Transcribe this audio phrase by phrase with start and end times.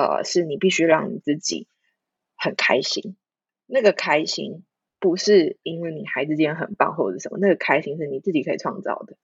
[0.00, 1.68] 呃，是你必须让你自己
[2.36, 3.16] 很开心。
[3.66, 4.64] 那个开心
[4.98, 9.16] 不是因为你孩子今天很棒或者什么，那个开心是你自己可以创造的。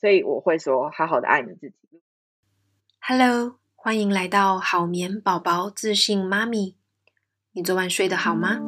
[0.00, 1.76] 所以我会说，好好的爱你自己。
[3.00, 6.76] Hello，欢迎来到好眠宝宝自信妈咪。
[7.52, 8.60] 你昨晚睡得好吗？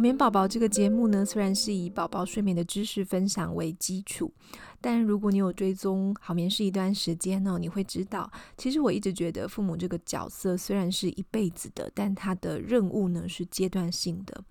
[0.00, 4.32] 好眠宝宝这个节目呢，虽然是以宝宝睡眠的知识分享为基础，
[4.80, 14.42] 但如果你有追踪好眠是一段时间呢，你会知道，其实我一直觉得父母这个角色虽然是一辈子的，但他的任务呢是阶段性的。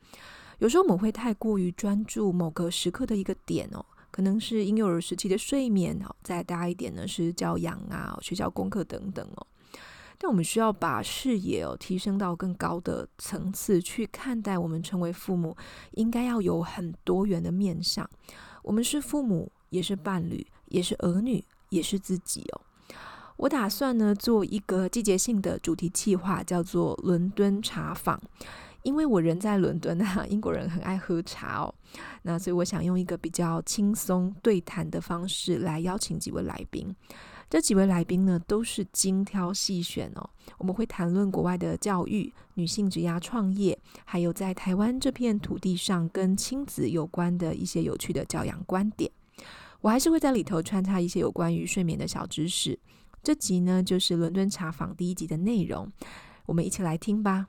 [0.60, 9.48] 有时候我们会太过于专注某个时刻的一个点哦，可能是婴幼儿时期的睡眠哦，再大一点呢是教养啊、学校功课等等哦。
[10.22, 15.56] 但我们需要把视野哦提升到更高的层次去看待，我们成为父母
[15.92, 18.08] 应该要有很多元的面向。
[18.62, 22.62] 我们是父母，也是伴侣，也是儿女，也是自己哦。
[23.38, 28.22] 我打算呢做一个季节性的主题企划，叫做伦敦茶坊，
[28.84, 31.74] 因为我人在伦敦啊，英国人很爱喝茶哦。
[32.24, 36.94] 那所以我想用一个比较轻松对谈的方式来邀请几位来宾。
[37.50, 40.30] 这几位来宾呢，都是精挑细选哦。
[40.60, 49.12] 我们会谈论国外的教育、女性职涯创业，还有在台湾这片土地上跟亲子有关的一些有趣的教养观点。
[49.82, 52.78] 我还是会在里头穿插一些有关于睡眠的小知识。
[53.24, 55.92] 这集呢，就是伦敦茶坊第一集的内容，
[56.46, 57.48] 我们一起来听吧。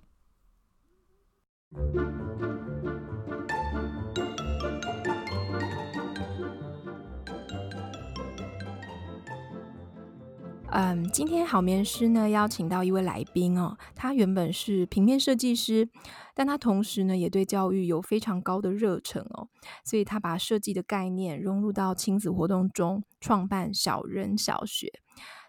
[10.73, 15.89] 嗯，今天好眠师呢邀请到一位来宾哦，他原本是平面设计师，
[16.33, 19.49] 但他同时呢也对教育有非常高的热忱哦，
[19.85, 24.93] 所以他把设计的概念融入到亲子活动中，创办小人小学。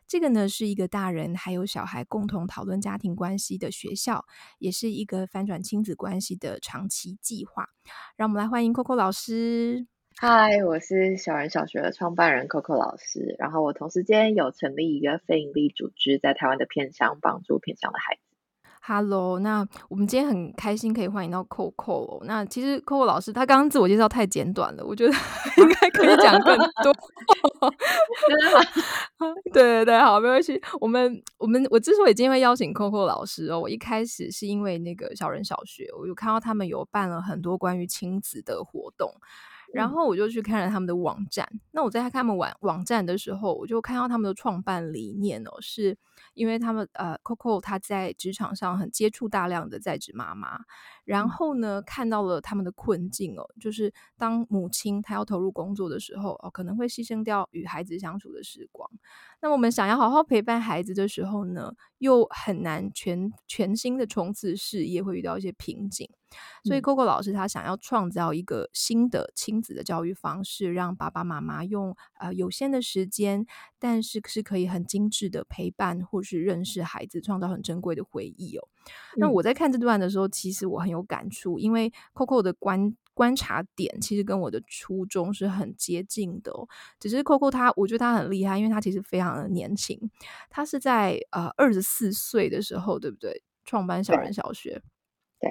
[0.08, 4.26] 这个呢是一个大人还有小孩共同讨论家庭关系的学校，
[4.58, 7.68] 也是一个翻转亲子关系的长期计划。
[8.18, 9.86] 让我们来欢迎 Coco 老师。
[10.18, 18.22] 嗨，我是小人小学的创办人 Coco 老师，然后我同时间有成立一个非营利组织，在台湾的偏乡帮助偏乡的孩子。
[18.84, 22.24] Hello，那我们今天很开心可以欢迎到 Coco。
[22.26, 25.14] 那其实 Coco 老师他刚刚自我介绍太简短了，我觉得
[25.58, 26.94] 应该可以讲更多。
[29.54, 30.62] 对对对，好，没关系。
[30.80, 39.12] 我们我们我之所以今天会邀请 Coco 老师哦，我一开始是因为那个小人小学，我有看到他们有办了很多关于亲子的活动。
[39.74, 41.48] 然后我就去看了他们的网站。
[41.72, 45.98] 那我在看他们网网站的时候，我就看到他们的创办理念哦，是
[46.34, 50.60] 因为他们呃，Coco 他在职场上很接触大量的在职妈妈。
[51.06, 58.90] 然后呢，看到了他们的困境哦，就是当母亲她要投入工作的时候哦，可能会牺牲掉与孩子相处的时光。
[59.42, 66.08] 那我们想要好好陪伴孩子的时候呢，又很难全全新的冲刺事业，会遇到一些瓶颈。
[66.64, 73.46] 所以 Coco 老师他想要创造一个新的亲子的教育方式，让爸爸妈妈用呃有限的时间，
[73.80, 78.68] 但是是可以很精致的陪伴或是认识孩子，创造很珍贵的回忆哦。
[79.18, 86.68] 那我在看这段的时候，其实我很有感触，因为 Coco 的观观察点其实跟我的初衷是很接近的哦。
[87.00, 90.00] 只是 Coco 他，我觉得他很厉害，因为他其实非常的年轻，
[90.50, 93.44] 他是在呃二十四岁的时候，对不对？
[93.64, 94.82] 创办小人小学。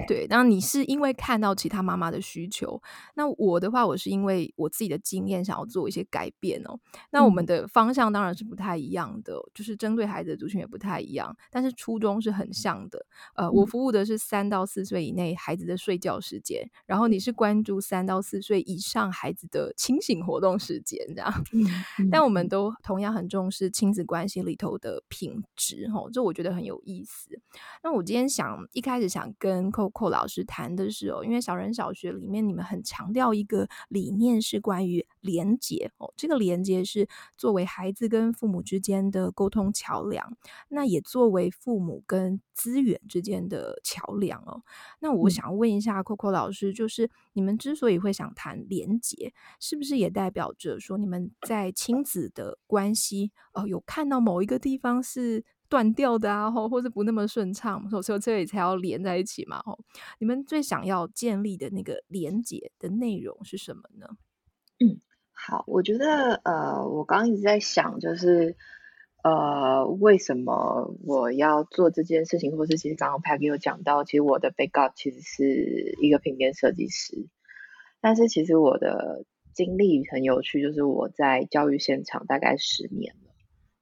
[0.07, 2.81] 对，然后你是因为看到其他妈妈的需求，
[3.15, 6.79] 那我的话，我是因为我自己的经验想要做一些改变哦。
[7.11, 13.05] 那我们的方向当然是不太一样的，就是针对孩子的族群也不太一样，但是初衷是很像的。
[13.35, 21.33] 呃，我服务的是三到四岁以内孩子的睡觉时间，然后你是关注三到四岁以上孩子的清醒活动时间，这样。
[22.11, 27.41] 但我们都同样很重视亲子关系里头的品质，吼，这我觉得很有意思。
[27.83, 40.37] 那我今天想一开始想跟 Coco 老师谈的是哦，因为小人小学里面你们很强调一个理念是关于连结哦，这个连结是作为孩子跟父母之间的沟通桥梁，
[40.69, 44.63] 那也作为父母跟资源之间的桥梁哦。
[44.99, 59.61] 那我想问一下 Coco 老师，就是你们之所以会想谈连结，是不是也代表着说你们在亲子的关系哦，有看到某一个地方是断掉的啊，或或者不那么顺畅，所以这里才要连在一起嘛。
[59.61, 59.79] 吼，
[60.19, 64.09] 你们最想要建立的那个连接的内容是什么呢？
[64.81, 65.01] 嗯，
[65.33, 68.57] 好，我觉得呃，我刚一直在想，就是
[69.23, 77.29] 呃，为什么我要做这件事情，或是其实刚刚 Peggy 有讲到，其实我的 backup 其实是一个平面设计师，
[78.01, 79.25] 但是其实我的
[79.55, 83.30] 经历很有趣，就是我在教育现场大概十年了，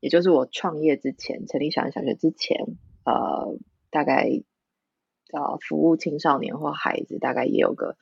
[0.01, 2.57] 也就是我创业之前，成立小人小学之前，
[3.05, 3.59] 呃，
[3.91, 4.43] 大概
[5.33, 7.97] 呃服务青少年或孩子，大概也有个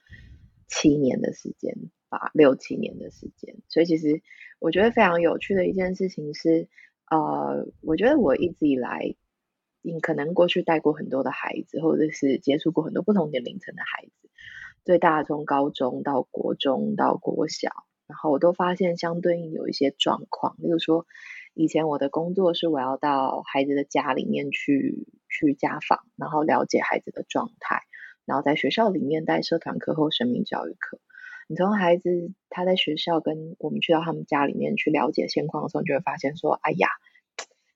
[0.66, 1.74] 七年的时间
[2.08, 3.56] 吧，六七年的时间。
[3.68, 4.22] 所以其实
[4.58, 6.68] 我觉得非常有趣的一件事情是，
[7.10, 9.14] 呃，我觉得我一直以来，
[9.82, 14.30] 你可能过去带过很多的孩子，或者是接触过很多不同年龄层的孩子。
[14.84, 17.70] 最大从高中到国中到国小，
[18.06, 21.06] 然后我都发现相对应有一些状况，例如说，
[21.56, 27.80] 以前我的工作是我要到孩子的家里面去去家访，然后了解孩子的状态，
[28.26, 31.00] 然后在学校里面带社团课或生命教育课。
[31.48, 36.88] 你从孩子他在学校跟我们去到他们家里面去了解现况的时候，你就会发现说，哎呀，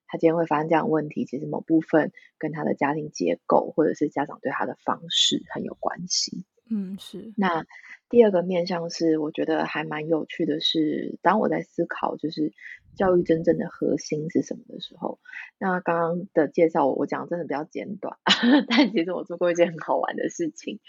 [0.05, 6.45] 他今天会发生这样的问题，其实某部分跟他的家庭结构或者是家长对他的方式很有关系。
[6.69, 7.33] 嗯，是。
[7.35, 7.65] 那
[8.09, 12.53] 第二个面向是，我觉得还蛮有趣的是，当我在思考就是
[12.95, 15.19] 教育真正的核心是什么的时候，
[15.57, 18.17] 那刚刚的介绍我我讲真的比较简短，
[18.69, 20.79] 但其实我做过一件很好玩的事情，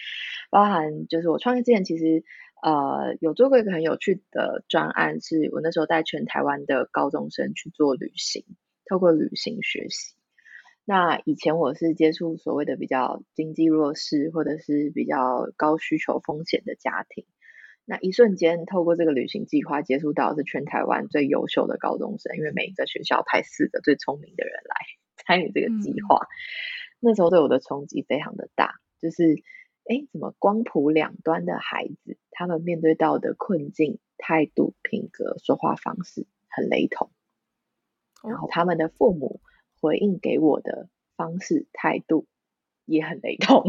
[0.50, 2.24] 包含就是我创业之前其实
[2.62, 8.44] 呃有做过一个很有趣的专案，是我那时候带全台湾的高中生去做旅行，
[8.84, 10.14] 透过旅行学习。
[10.84, 17.24] 那以前我是接触所谓的比较经济弱势或者是比较高需求风险的家庭，
[17.84, 24.76] 那一瞬间透过这个旅行计划接触到是全台湾最优秀的高中生，因为每一个学校派四个最聪明的人来
[25.24, 26.16] 参与这个计划。
[26.16, 26.28] 嗯、
[27.00, 29.42] 那时候对我的冲击非常的大，就是
[29.84, 37.10] 哎，怎么光谱两端的孩子，他们面对到的困境、态度、品格、说话方式很雷同，
[38.22, 39.40] 然后他们的父母。
[39.80, 42.28] 回应给我的方式态度
[42.84, 43.64] 也很雷同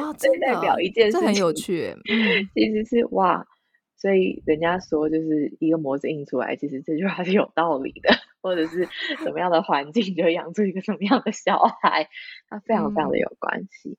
[0.00, 1.94] 啊， 这代表一件事情，这很有趣。
[2.08, 3.46] 嗯， 其实是哇，
[3.96, 8.10] 所以人家说就是一个模子印出来，其实这句话是有道理的，
[8.42, 8.88] 或者是
[9.22, 12.08] 什么样的环境就养出一个什么样的小孩，
[12.48, 13.90] 它非常非常的有关系。
[13.90, 13.96] 嗯、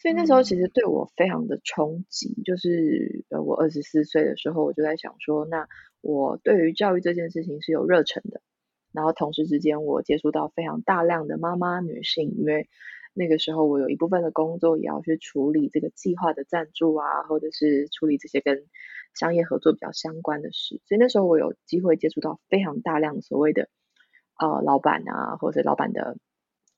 [0.00, 5.68] 所以那时候其实对我非常的冲击，就是呃，我二十四岁的时候，我就在想说，那
[6.00, 8.40] 我对于教育这件事情是有热忱的。
[8.90, 12.68] 然后同时之间，我接触到非常大量的妈妈女性，因为
[13.18, 18.64] 那个时候我有一部分的工作也要去处理这个计划的赞助啊，或者是处理这些跟
[19.12, 23.68] 商业合作比较相关的事，所以那时候我有机会接触到非常大量所谓的
[24.38, 26.16] 呃老板啊，或者是老板的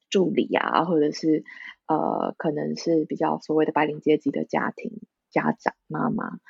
[0.08, 1.44] 助理啊，或者是
[1.87, 4.98] 呃可能是比较所谓的白领阶级的家庭
[5.31, 6.40] 家长妈妈。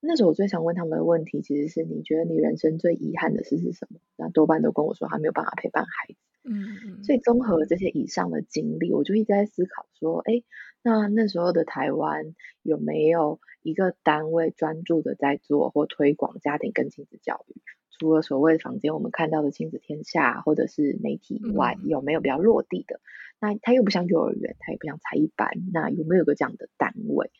[0.00, 4.00] 那时候我最想问他们的问题，其实是你觉得你人生最遗憾的事是什么？
[4.16, 6.16] 那多半都跟我说他没有办法陪伴孩子。
[6.44, 7.04] 嗯嗯。
[7.04, 10.42] 所以综合这些以上的经历，我就一直在思考说，哎，
[10.82, 17.60] 那那时候的台湾有没有一个单位专注的在做或推广家庭跟亲子教育？
[17.98, 23.00] 除了所谓房间我们看到的亲子天下或者是媒体以外，有没有比较落地的？
[23.40, 27.30] 那它又不像幼儿园，它也不像才艺班，那有没有个这样的单位？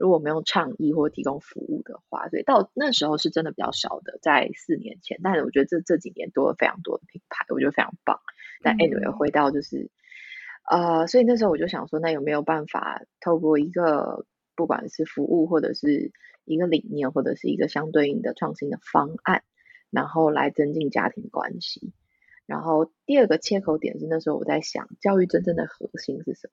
[0.00, 5.20] 如果没有倡议或提供服务的话，所以到那时候是真的比较少的，在四年前。
[5.22, 8.18] 但是我觉得这这几年多了非常多的品牌，我觉得非常棒。
[8.62, 9.90] 但 anyway 回到就是，
[10.70, 14.24] 呃，所以那时候我就想说，那有没有办法透过一个
[14.56, 16.12] 不管是服务或者是
[16.46, 19.42] 一个理念或者是一个相对应的创新的方案，
[19.90, 21.92] 然后来增进家庭关系。
[22.46, 26.52] 然后第二个切口点是那时候我在想，教育真正的核心是什么？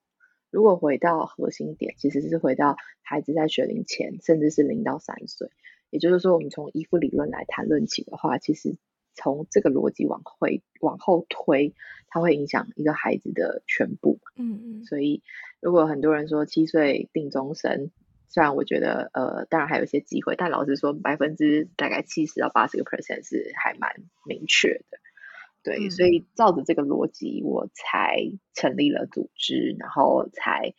[0.50, 5.50] 如果回到核心点，其实是回到孩子在学龄前，甚至是零到三岁。
[5.90, 8.76] 也就是说，我们从依附理论来谈论起的话，其实
[9.14, 11.74] 从这个逻辑往回往后推，
[12.08, 14.20] 它会影响一个孩子的全部。
[14.36, 14.84] 嗯嗯。
[14.84, 15.22] 所以，
[15.60, 17.90] 如果很多人说七岁定终身，
[18.28, 24.98] 虽然我觉得呃，当然还有一些机会，但老实说，百分之大概七十到八十个 percent 是还蛮明确的。
[25.62, 28.16] 对，所以照着这个逻辑，我才
[28.54, 30.74] 成立了组织，然后才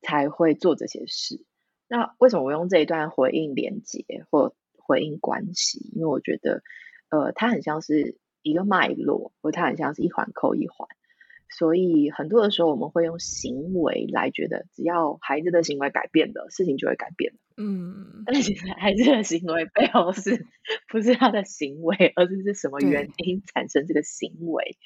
[0.00, 1.44] 才会做这些事。
[1.88, 5.90] 那为什么我用这一段回应连接或回应关系？
[5.94, 6.62] 因为我觉得，
[7.10, 10.88] 呃，它很像是一个脉络，或它很像是一环扣一环。
[11.48, 17.34] 所以很多的时候，我们会用行为来觉得，只要孩子的行为改变了，事情就会改变。
[17.56, 20.44] 嗯，但其实孩子的行为背后是
[20.88, 24.76] 不是他的行为，而是是什么原因产生这个行为？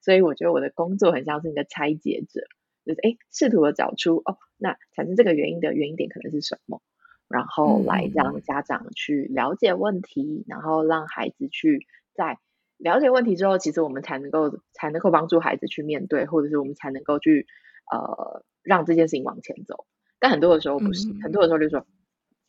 [0.00, 2.40] 所以我觉得我的工作很像是一个拆解者，
[2.86, 6.80] 就是哎，试图的找出哦，那产生这个原因的原因点可能是什么，
[7.28, 12.38] 然后来让家长去了解问题，然后让孩子去在。
[12.84, 17.46] 了解问题之后，其实我们才能够才能够帮助孩子去面对，或者是我们才能够去
[17.90, 19.86] 呃让这件事情往前走。
[20.20, 21.86] 但很多的时候不是，嗯、很多的时候就是说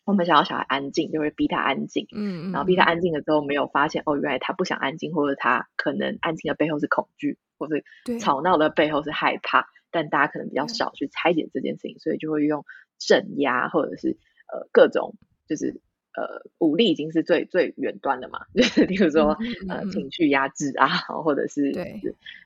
[0.03, 2.07] 我们想要小孩安静，就会逼他安静。
[2.13, 7.75] 嗯，然后逼他安静了之后，没有发现哦，原来他不想安静，或者他可能安静的背后是恐惧，或者
[8.19, 9.67] 吵闹的背后是害怕。
[9.89, 12.65] 但大家可能比较少去拆解这件事情，所以就会用
[12.99, 14.17] 镇压或者是
[14.51, 15.15] 呃各种
[15.47, 15.79] 就是
[16.15, 20.87] 呃武力已经是最最远端的嘛， 就是比如说、嗯、呃情绪压制啊，
[21.23, 22.01] 或者是对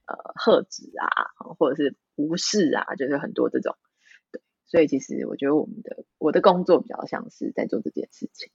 [0.06, 1.08] 呃喝止啊，
[1.58, 3.76] 或者是无视啊，就是很多这种。
[4.32, 8.50] 对，所以其实我觉得我们的我的工作比较像是在做这件事情。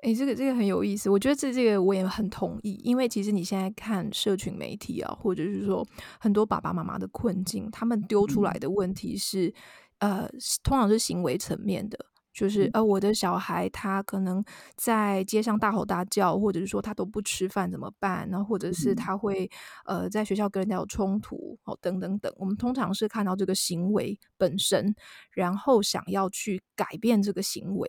[0.00, 5.84] 哎，这个这个很有意思，我觉得这这个我也很同意，因为其实你现在看社群媒体啊，或者是说
[6.20, 9.52] 很多爸爸妈妈的困境，他们丢出来的问题是，
[9.98, 10.30] 嗯、呃，
[10.62, 11.98] 通常是行为层面的。
[12.38, 14.44] 就是呃，我的小孩他可能
[14.76, 18.28] 在街上大吼大叫，或者是说他都不吃饭怎么办？
[18.30, 19.50] 然后或者是他会
[19.86, 22.32] 呃在学校跟人家有冲突哦，等等等。
[22.36, 24.94] 我们通常是看到这个行为本身，
[25.32, 27.88] 然后想要去改变这个行为。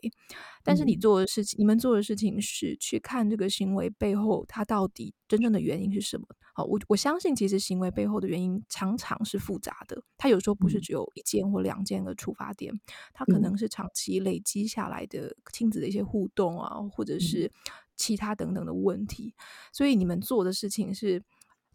[0.63, 6.25] 但是你做的事情，你们做的事情是去看这个行为背后它到底真正的原因是什么？
[6.59, 12.73] 好，我我相信其实行为背后的原因常常是复杂的，它有时候不是只有一件或两件的触发点，
[13.13, 17.49] 它可能是长期累积下来的亲子的一些互动啊，或者是
[17.95, 19.33] 其他等等的问题。
[19.71, 21.23] 所以你们做的事情是，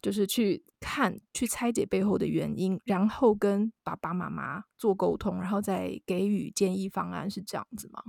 [0.02, 8.02] 就是去看、去拆解背后的原因，然后跟爸爸妈妈做沟通，然后再给予建议方案，是这样子吗？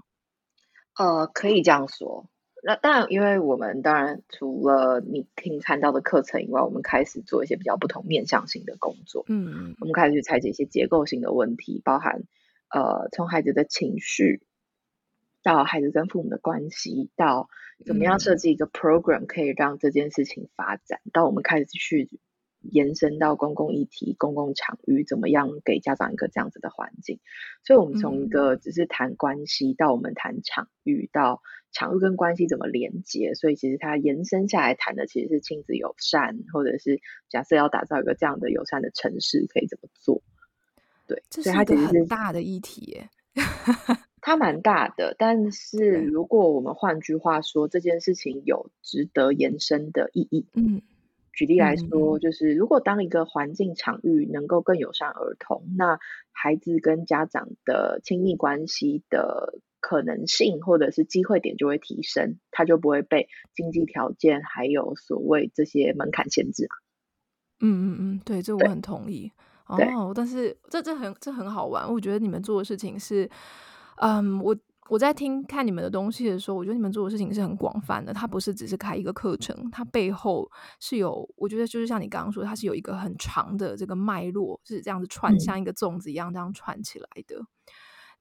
[0.96, 2.30] 呃，可以这样说。
[2.68, 9.24] 那当然，因为我们当然除了你听看到的课程以外，我们开始做一些比较不同面向性的工作。
[9.28, 12.24] 嗯，我们开始去拆解一些结构性的问题，包含
[12.70, 14.42] 呃，从孩子的情绪
[15.44, 17.50] 到孩子跟父母的关系，到
[17.86, 22.10] 怎么样设计一个 program 可以让这件事情发展，嗯、到我们开始去。
[22.72, 27.20] 延伸到公共议题、公共场域，怎么样给家长一个这样子的环境？
[27.64, 31.42] 所以，我们从一个只是谈关系，嗯、到我们谈场域，到
[31.72, 33.34] 场域跟关系怎么连接。
[33.34, 40.22] 所以，其实它延伸下来谈的其实是亲子友善，或者是假设要打造一个这样的友善的城市，可以怎么做？
[41.08, 43.10] 对，这是一个很大的议题耶，
[44.22, 45.16] 它蛮大的。
[45.18, 50.82] 但是，如果我们换句话说，这件事情有值得延伸的意义，嗯。
[51.36, 56.00] 举例来说，就是如果当一个环境场域能够更友善儿童，那
[56.32, 66.70] 孩子跟家长的亲密关系的可能性或者是机会点就会提升，他就不会被经济条件还有所谓这些门槛限制。
[67.60, 69.32] 嗯嗯嗯，对，这我很同意。
[69.68, 73.30] 哦，但是这这很这很好玩，我觉得你们做的事情是，
[73.98, 74.56] 嗯，我。
[74.90, 78.14] 我在听看你们的东西的时候，我觉得你们做的事情是很广泛的。
[78.14, 80.50] 它不是只是开一个课程，它背后
[80.80, 87.40] 是有，我觉得就是像你刚刚说，它是有一个很长的这个脉络，是这样子串，像一个粽子一样这样串起来的。
[87.40, 87.46] 嗯、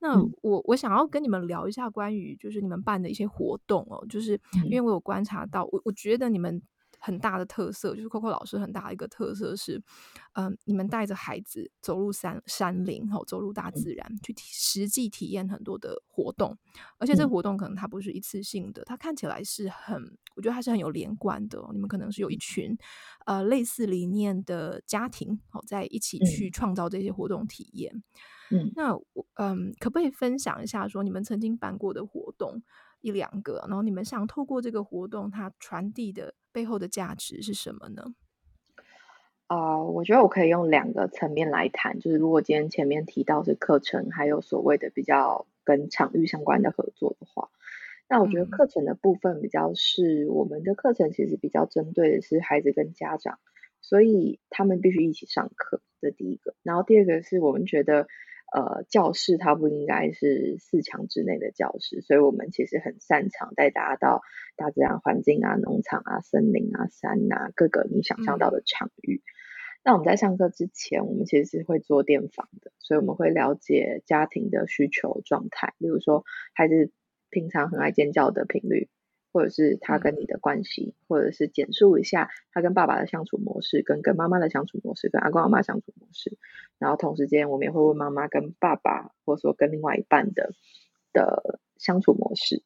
[0.01, 6.63] 那我我想要跟你们聊一下关于就是你们办的一些活动哦，就是因为我有观察到，我我觉得你们。
[7.05, 9.77] 很大的特色就是 Coco 老师很大的一个特色是，
[10.33, 16.57] 嗯、呃，你们带着孩子走入山山林，吼，走入大自然，去体实际体验很多的活动，
[16.97, 20.03] 而且这个活动可能它不是一次性的，它看起来是很，
[20.35, 21.63] 我觉得它是很有连贯的。
[21.75, 22.75] 你们可能是有一群
[23.27, 28.03] 呃类似理念的家庭，好，在一起去创造这些活动体验。
[28.51, 32.63] 嗯，那我嗯，可不可以分享一下说你们曾经办过的活动？
[33.05, 38.03] 一两个，然后你们想透过这个活动，它传递的背后的价值是什么呢？
[39.47, 47.51] 啊、呃，我觉得我可以用两个层面来谈，就是如果今天前面提到是课程，还有所谓的比较跟场域相关的合作的话，
[48.09, 53.39] 那我觉得课程的部分比较是、嗯、我们的课程其实比较针对的是孩子跟家长，
[53.83, 56.55] 所以他们必须一起上课，这第一个。
[56.63, 58.09] 然后第二个是我们觉得。
[58.55, 64.23] 呃，教室它不应该是四墙之内的教室，所以我们其实很擅长带大家到
[64.55, 69.17] 大自然环境啊、农场啊、森林啊、山啊各个你想象到的场域。
[69.17, 69.27] 嗯、
[69.83, 76.23] 那我们在上课之前，我们其实是会做电访的，所以我们会了解家庭的需求状态，例如说
[76.55, 76.93] 孩子
[77.31, 78.89] 平常很爱尖叫的频率。
[79.35, 86.39] 或者是他跟你的关系，嗯、或者是简述一下他跟爸爸的相处模式，跟跟妈妈的相处模式，跟阿公阿妈相处模式。
[86.79, 90.53] 然后同时间，我们也会问妈妈跟爸爸，或者说跟另外一半的
[91.13, 92.63] 的相处模式。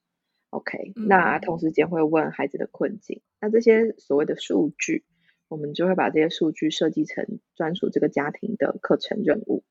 [0.50, 3.22] OK，、嗯、那同时间会问孩子的困境。
[3.40, 5.06] 那这些所谓的数据，
[5.48, 9.64] 我们就会把这些数据设计成专属这个家庭的课程任务。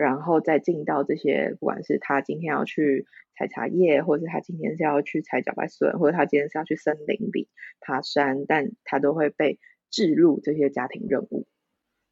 [0.00, 3.04] 然后再进到这些，不管是他今天要去
[3.36, 9.58] 采茶叶，或者是他今天是要去采茭白笋，或者他今天是要去森林里爬山，但他都会被
[9.90, 11.46] 置入这些家庭任务，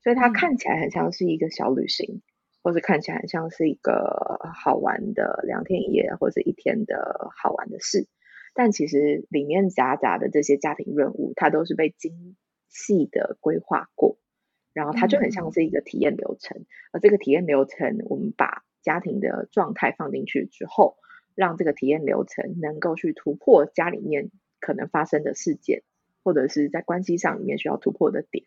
[0.02, 2.20] 所以他看起来很像是一个小旅行，
[2.62, 8.06] 或者看起来很像是一个好玩的两天一夜或者一天的好玩的事，
[8.52, 12.36] 但其实里面夹杂的这些家庭任务，它都是被精
[12.68, 14.18] 细的规划过，
[14.78, 16.56] 然后它就很像是一个体验流程。
[16.56, 20.96] 嗯、而这个体验流程，我们把家庭的状态放进去之后，
[21.34, 24.30] 让这个体验流程能够去突破家里面
[24.60, 25.82] 可能发生的事件，
[26.22, 28.44] 或者是在关系上里面需要突破的点。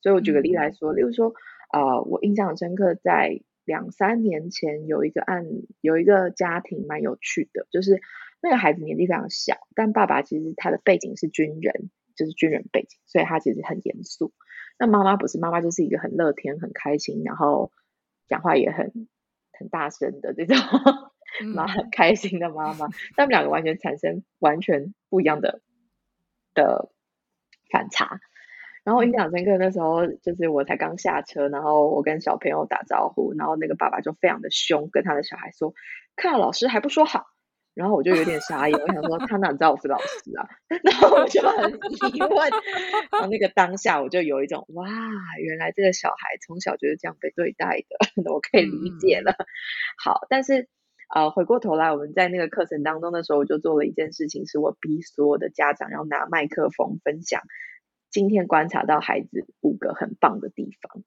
[0.00, 1.34] 所以我举个例来说，例如说，
[1.72, 5.44] 呃，我印象很深刻，在两三年前有一个案，
[5.80, 8.00] 有一个家庭蛮有趣的，就是
[8.40, 14.32] 那个孩子年纪非常小，但爸爸其实他的背景是军人，就是军人背景，所以他其实很严肃。
[14.78, 17.72] 那妈妈不是，妈妈就是一个很乐天、很开心，然后
[18.28, 19.08] 讲话也很
[19.52, 20.56] 很大声的这种，
[21.52, 22.88] 妈很开心的妈妈。
[23.16, 25.60] 他们两个完全产生完全不一样的
[26.54, 26.90] 的
[27.70, 28.20] 反差。
[28.84, 35.74] 然后印象深刻，那时候就是我才刚下车，然后我跟小朋友打招呼，然后那个爸爸就非常的凶，跟他的小孩说
[36.16, 37.26] ：“看到老师还不说好。”
[37.78, 40.48] 然后我就有点傻眼，我想说他哪知道我是老师啊？
[40.82, 41.70] 然后我就很
[42.12, 42.50] 疑问。
[43.12, 44.88] 然后那个当下我就有一种哇，
[45.38, 47.96] 原来这个小孩从小就是这样被对待的，
[48.28, 49.36] 我可以理解了。
[50.02, 50.68] 好，但是
[51.14, 57.42] 呃，回过头来，我们在那个课程当中的时候，我就做了一件事情，是我逼所有的家长要拿麦克风分享。
[58.10, 61.04] 今天观察到孩子五个很棒的地方，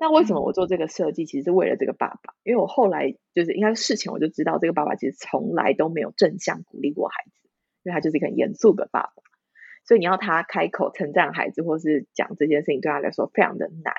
[0.00, 1.26] 那为什么我做这个设计？
[1.26, 7.48] 其实是为了这个爸爸，因为我后来就是应该事前我就知道，这个爸爸其实从来都没有正向鼓励过孩子，
[7.82, 9.12] 因为他就是一个很严肃的爸爸，
[9.84, 13.94] 所以你要他开口称赞孩子或是讲这件事情，对他来说非常的难。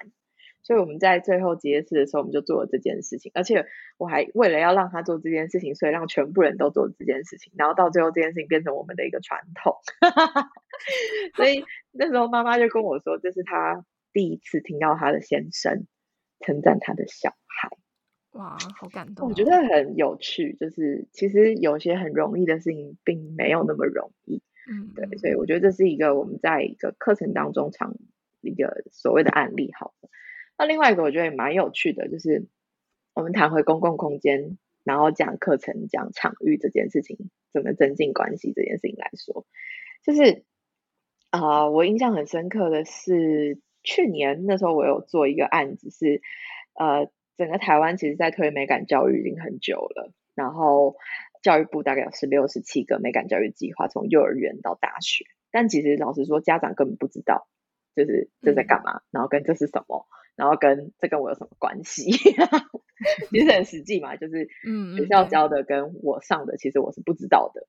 [0.61, 3.65] 所以我们在最后结识的时候，我们就做了这件事情，而且
[3.97, 9.77] 我还为了要让他做这件事情，所以让全部人都做这件事情，然后到最后这件事情变成我们的一个传统。
[11.35, 15.87] 所以那时候妈妈就跟我说，这是他第一次听到他的先生
[16.39, 17.69] 称赞他的小孩。
[18.31, 19.29] 哇，好感动！
[19.29, 24.43] 我觉得很有趣，就是其实有些很容易的事情，并没有那么容易。
[24.69, 27.95] 嗯，对，所以我觉得这是一个我们在一个课程当中常
[28.41, 29.71] 一个所谓的案例。
[29.77, 29.93] 好。
[30.61, 32.45] 那另外一个我觉得也蛮有趣的，就是
[33.13, 39.45] 我们谈回公共空间，然后讲课程、讲场域这件事情，怎么增进关系这件事情来说，
[40.03, 40.43] 就是
[41.29, 43.57] 啊、呃，我印象很深刻的是
[43.89, 46.21] 去年那时候我有做一个案子是，
[46.75, 50.95] 呃，整个台湾其实在推美感教育已经很久了，然后
[51.41, 57.47] 教育部大概有十六、十七个美感教育计划，从幼儿园到大学，但其实老实说，家长根本不知道，
[57.95, 60.05] 就是这在干嘛，嗯、然后跟这是什么。
[60.35, 62.11] 然后跟这跟我有什么关系？
[63.29, 64.47] 其实很实际嘛，就是
[64.95, 67.59] 学校教的跟我上的，其实我是不知道的。
[67.59, 67.67] 嗯、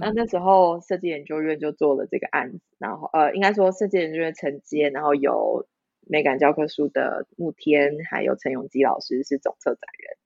[0.00, 5.66] 那那时候设计研究院就做了这个案子，然后呃，应该说设计研究院承接，然后有
[6.06, 10.16] 美感教科书的慕天，还有陈永基老师是总策展人。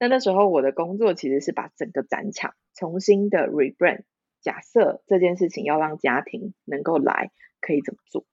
[0.00, 4.02] 那那时候我的工作其实是把整个展场重新的 rebrand，
[4.40, 7.30] 假设这件事情要让家庭能够来，
[7.60, 8.26] 可以怎么做？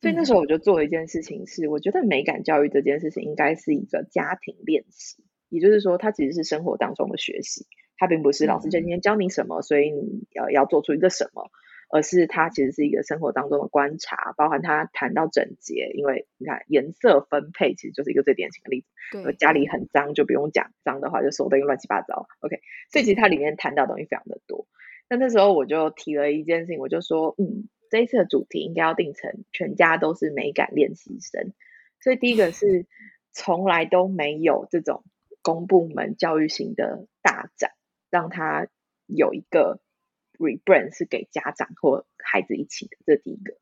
[0.00, 7.66] 所以那时候我就做了一件事情，是我觉得美感教育这件事情应该是一个家庭练习，也就是说，它其实是生活当中的学习，
[8.00, 11.50] 它并不是老师今天教你什么，所以你要要做出一个什么，
[11.92, 22.58] 而是它其实是一个生活当中的观察，包含他谈到整洁，因为你看颜色分配其实就是一个最典型的例子，对，家里很脏就不用讲，脏的话就说的乱七八糟，OK，
[22.90, 24.66] 所以其实它里面谈到的东西非常的多。
[25.08, 27.68] 那那时候我就提了一件事情，我就说，嗯。
[27.92, 31.52] 这一次的主题应该要定成全家都是美感练习生，
[32.00, 32.86] 所以第一个是
[33.34, 35.02] 从来都没有这种
[35.42, 37.72] 公部门教育型的大展，
[38.10, 38.68] 让他
[39.06, 39.80] 有一个
[40.38, 43.54] rebrand 是给家长或孩子一起的，这第一个。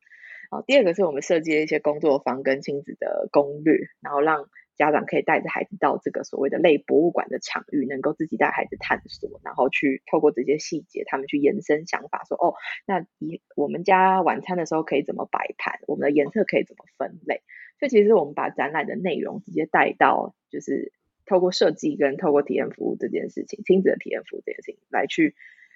[0.51, 4.49] 好，第二个是我们设计了一些工作坊跟亲子的攻略，然后让。
[4.79, 15.81] 家长可以带着孩子到这个所谓的类博物馆的场域，能够自己带孩子探索，然后去透过这些细节，他们去延伸想法，说哦，那你我们家晚餐的时候可以怎么摆盘？
[15.85, 17.41] 我们的颜色可以怎么分类？
[17.77, 20.93] 所以其实我们把展览的内容直接带到，就是
[21.29, 25.35] 透过设计跟透过体验服务这件事情，亲子的体验服务这件事情，来去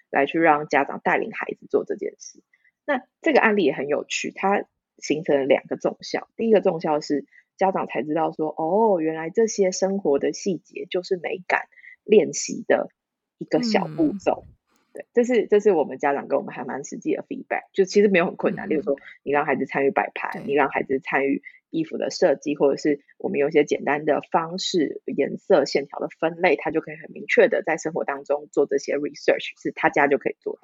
[0.10, 2.42] 来去让家长带领孩子做这件事。
[2.86, 4.66] 那这个案例也很有趣，它
[4.98, 7.26] 形成了两个重效，第一个重效是。
[7.56, 11.68] 家长才知道说，哦，原来这些生活的细节就是美感
[12.04, 12.89] 练习的
[13.38, 14.46] 一个小步骤。
[14.48, 18.68] 嗯、对，这是这是我们家长给我们还蛮实际的 feedback，就其实没有很困难。
[18.68, 30.62] 嗯、例如说，你让孩子参与摆盘，你让孩子参与衣服的设计，或者是我们有一些简单的方式、颜色、线条的分类，他就可以很明确的在生活当中做这些 research，是他家就可以做的。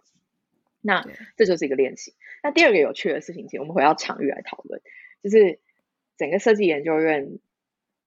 [0.82, 2.14] 那这就是一个练习。
[2.44, 4.82] 那第二个有趣的事情，其实我们回到场域来讨论，
[5.22, 5.60] 就是。
[6.20, 7.40] 整个设计研究院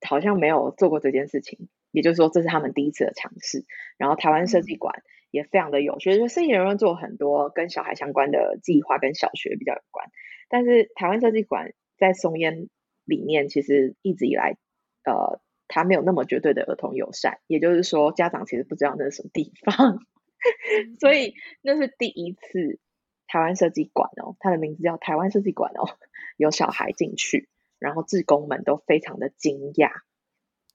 [0.07, 3.65] 好像没有做过这件事情，也就是说这是他们第一次的尝试。
[3.97, 10.11] 然后台湾设计馆也非常的有趣，就是设计人员做很多跟小孩相关的计划，跟小学比较有关。
[10.51, 12.69] 但是台湾设计馆在松烟
[13.05, 14.57] 里面，其实一直以来，
[15.05, 19.99] 呃，它没有那么绝对的儿童友善，也就是说家长其实不知道那是什么地方，
[21.01, 22.81] 所以那是第一次
[23.27, 25.99] 台湾设计馆哦，它的名字叫台湾设计馆哦，
[26.37, 27.49] 有小孩进去。
[27.79, 29.91] 然后志工们都非常的惊讶，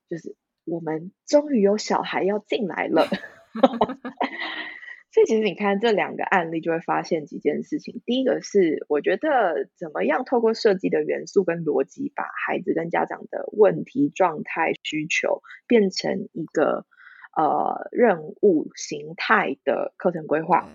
[0.09, 0.35] 就是
[0.65, 3.07] 我们终于有小孩要进来了。
[5.17, 8.03] 所以其实你看这两个案例，就会发现几件事情。
[8.05, 16.85] 第一个是，我觉得怎么样透过设计的元素跟逻辑，把孩子跟家长的问题、状态、需求变成一个
[17.35, 20.69] 呃任务形态的课程规划，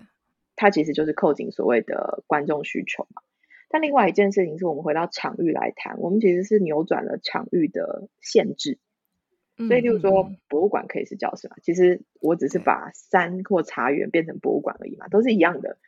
[0.57, 3.23] 它其实就是扣紧所谓的观众需求嘛。
[3.69, 8.81] 但另外一件事情是我们回到场域来谈，我们其实是扭转了场域的限制。
[9.57, 11.57] 所以，例如说博物馆可以是教室嘛？
[11.63, 15.79] 其实我只是把山或茶园变成博物馆而已嘛，都是一样的。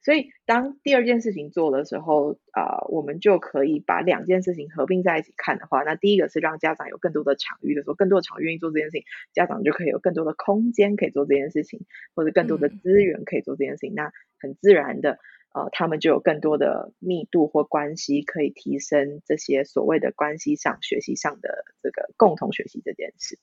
[0.00, 9.02] 所以，当第二件事情做的时候，啊、呃，我们就可以把两件事情合并在一起看的话，那第一个是让家长有更多的场域的时候，更多的场域愿意做这件事情，
[9.32, 11.80] 家长就可以有更多的空间可以做这件事情，
[12.14, 13.94] 或者更多的资源可以做这件事情。
[13.94, 15.18] 那很自然的。
[15.54, 23.38] 呃，他们就有更多的密度或关系，可以提升这些所谓的关系上、学习上的这个共同学习这件事。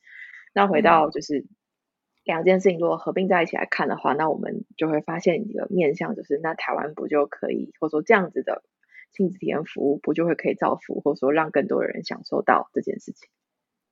[0.54, 1.46] 那回到就是
[2.24, 8.64] 两件事情，如果合并在一起来看的话，那我们就会发现一个面向，就是那台湾不就可以，或者说这样子的
[9.12, 13.30] 亲子体验服务，不就会可以造福，或者说让更多人享受到这件事情？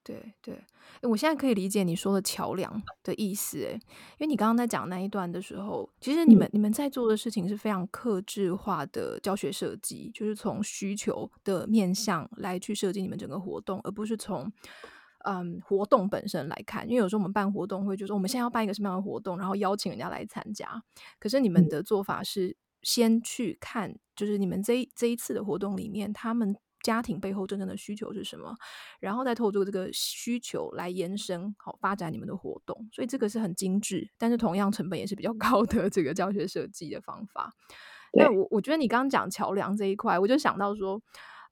[0.03, 0.61] 对对，
[1.03, 14.51] 我现在可以理解你说的桥梁的意思，诶，因为你刚刚在讲那一段的时候，其实你们、嗯、你们在做的事情是非常克制化的教学设计，就是从需求的面向来去设计你们整个活动，而不是从
[15.23, 16.85] 嗯活动本身来看。
[16.85, 20.83] 因为有时候我们办活动会就是说我们现在要办一个什么样的活动，然后邀请人家来参加，
[21.17, 26.53] 可是你们的做法是先去看，就是你们这一这一次的活动里面他们。
[26.83, 28.53] 家庭背后真正的需求是什么？
[28.99, 32.87] 然后再透过这个需求来延伸，好发展你们的活动。
[32.91, 37.51] 所以这个是很精致，但是同样成本也是比较 高的这个教学设计的方法。
[38.15, 41.01] 那我我觉得你刚刚讲桥梁这一块，我就想到说，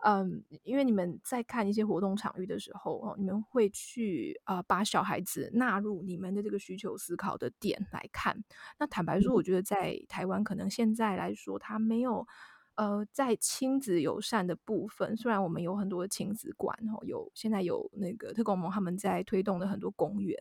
[0.04, 8.44] 嗯，因为你们在看一些活动场域的时候，哦，你们会去啊、呃、把小孩子纳入你们的这个需求思考的点来看。
[8.78, 12.28] 那坦白说，我觉得在台湾可能现在来说，它没有。
[12.76, 20.38] 呃，在亲子友善的部分，虽然我们有很多的亲子馆，有现在有那个特工盟他们在推动的很多公园，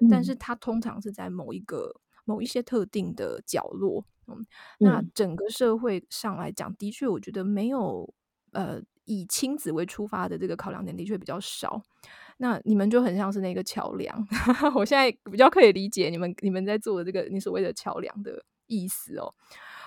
[0.00, 4.44] 嗯，但是它通常是在某一个某一些特定的角落，嗯，
[4.78, 8.12] 那整个社会上来讲，的确我觉得没有
[8.52, 11.80] 呃以亲子为出发的这个考量点的确比较少，
[12.38, 14.26] 那你们就很像是那个桥梁，
[14.74, 19.32] 我现在比较可以理解你们你们在做的这个你所谓的桥梁的意思哦。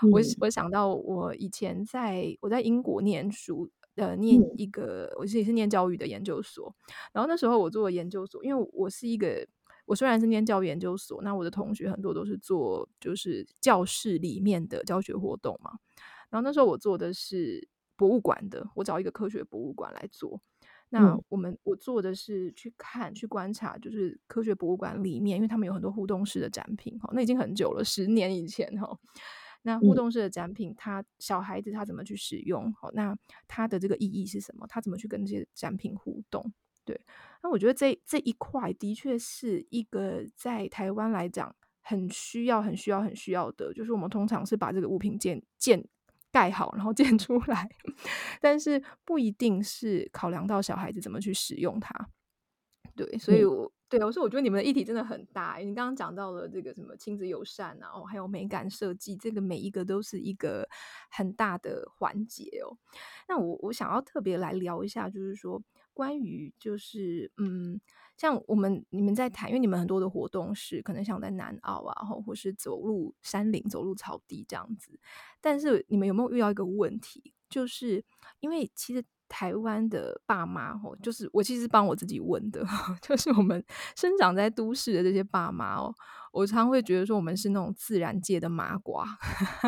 [0.11, 6.73] 我我想到我以前在我在英国念书，呃，念一个我也是念教育的研究所，
[7.11, 9.45] 然后那时候我做研究所，因为我是一个
[9.85, 15.71] 我虽然是念教育研究所，那我的同学很多都是做就是教室里面的教学活动嘛，
[16.29, 20.39] 然后那时候我做的是博物馆的，我找一个科学博物馆来做，
[20.89, 28.97] 那我们我做的是去看去观察，就是科学博物馆里面，因为他们有很多互动式的展品，哈，那已经很久了，十年以前哈。
[29.63, 32.71] 那互动式的展品，他小孩子他怎么去使用？
[32.73, 33.17] 好，那
[33.47, 34.65] 他的这个意义是什么？
[34.67, 36.53] 他怎么去跟这些展品互动？
[36.85, 36.99] 对，
[37.43, 45.85] 那我觉得这这一块的确是一个在台湾来讲很需要、很需要、很需要的，就是我们通常是把这个物品建建
[46.31, 47.69] 盖好，然后建 出来，
[48.39, 52.09] 但是不一定是考量到小孩子怎么去使用它。
[52.95, 53.71] 对，所以我。
[53.89, 55.57] 对，我说我觉得你们的议题真的很大。
[55.57, 60.69] 你刚刚讲到了这个什么亲子友善啊，哦，还有美感设计，这个每一个都是一个
[61.09, 62.77] 很大的环节哦。
[63.27, 65.59] 那我我想要特别来聊一下，就是说
[65.91, 67.81] 关于就是嗯，
[68.15, 74.99] 像我们你们在谈，因为你们很多的活动是可能像在南澳啊，或是走入山林、走入草地这样子，
[75.41, 78.05] 但是你们有没有遇到一个问题，就是
[78.39, 79.03] 因为其实。
[79.29, 82.65] 台湾的爸妈哦，就是我其实帮我自己问的，
[83.01, 83.63] 就是我们
[83.95, 85.93] 生长在都市的这些爸妈哦，
[86.33, 89.05] 我常会觉得说我们是那种自然界的麻瓜，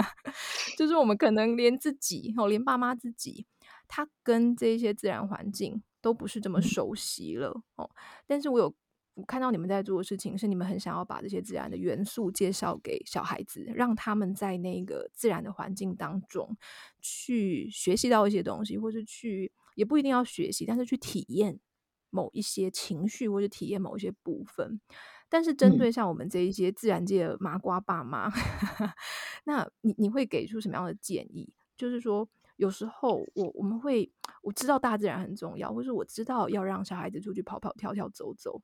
[0.77, 3.45] 就是我们可能连自己哦，连爸妈自己，
[3.87, 7.89] 他跟这些自然环境都不是这么熟悉了哦。
[8.27, 8.75] 但是我有。
[9.13, 16.57] 我看到你们在做的事情，是你们很想要把这些自然的元素介绍给小孩子，让他们在那个自然的环境当中
[17.01, 21.59] 去学习到一些东西，或是去也不一定要学习，但是去体验
[22.09, 24.79] 某一些情绪，或者体验某一些部分。
[25.27, 28.27] 但是针对像我们这一些自然界的麻瓜爸妈，
[28.79, 28.89] 嗯、
[29.45, 31.53] 那你你会给出什么样的建议？
[31.77, 38.61] 就是说，有时候我我们会我知道大自然很重要，或者我知道要让小孩子出去跑跑跳跳走走，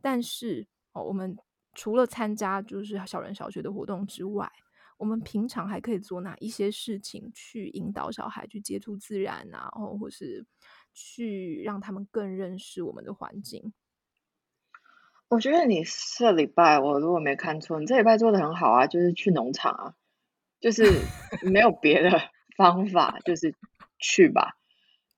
[0.00, 1.36] 但是哦，我们
[1.74, 4.50] 除了参加就是小人小学的活动之外，
[4.98, 10.46] 我们平常还可以做哪一些事情去引导小孩去接触自然啊，或或是
[10.94, 13.74] 去让他们更认识我们的环境？
[15.28, 15.82] 我觉得你
[16.16, 19.94] 这礼拜，我如果没看错，你这礼拜做的很好啊，就是去农场啊，
[20.60, 20.84] 就是
[21.42, 22.10] 没有别的
[22.56, 23.54] 方法，就是
[23.98, 24.56] 去吧。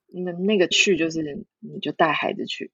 [0.07, 2.73] 那那个去就是你就带孩子去，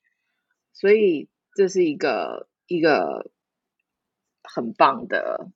[0.72, 3.30] 所以这是一个一个
[4.42, 5.48] 很棒的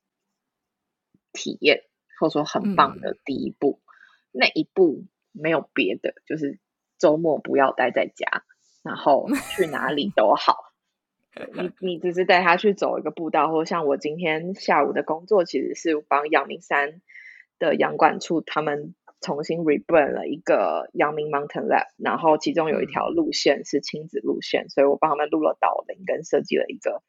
[1.33, 1.83] 体验，
[2.19, 3.81] 或者说很棒的第一步。
[3.83, 3.89] 嗯、
[4.31, 6.59] 那一步没有别的，就是
[6.97, 8.43] 周末不要待在家，
[8.83, 10.73] 然后去哪里 都好。
[11.53, 17.01] 你 你只是带他去走一个步道，或像我今天下午的工作，其实是帮阳明山
[17.59, 27.03] 的阳管处他们重新 rebrand 了一个阳明 Mountain Lab，然后其中有一条路线是亲子路线，所以我帮他们录了导聆，跟设计了一个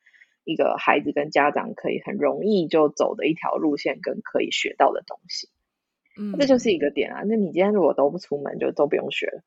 [0.44, 5.48] 一个孩子跟家长可以很容易就走的一条路线，跟可以学到的东西。
[6.18, 7.22] 嗯，这就是一个点啊。
[7.24, 9.42] 那你今天如果都不出门，就都不用学了。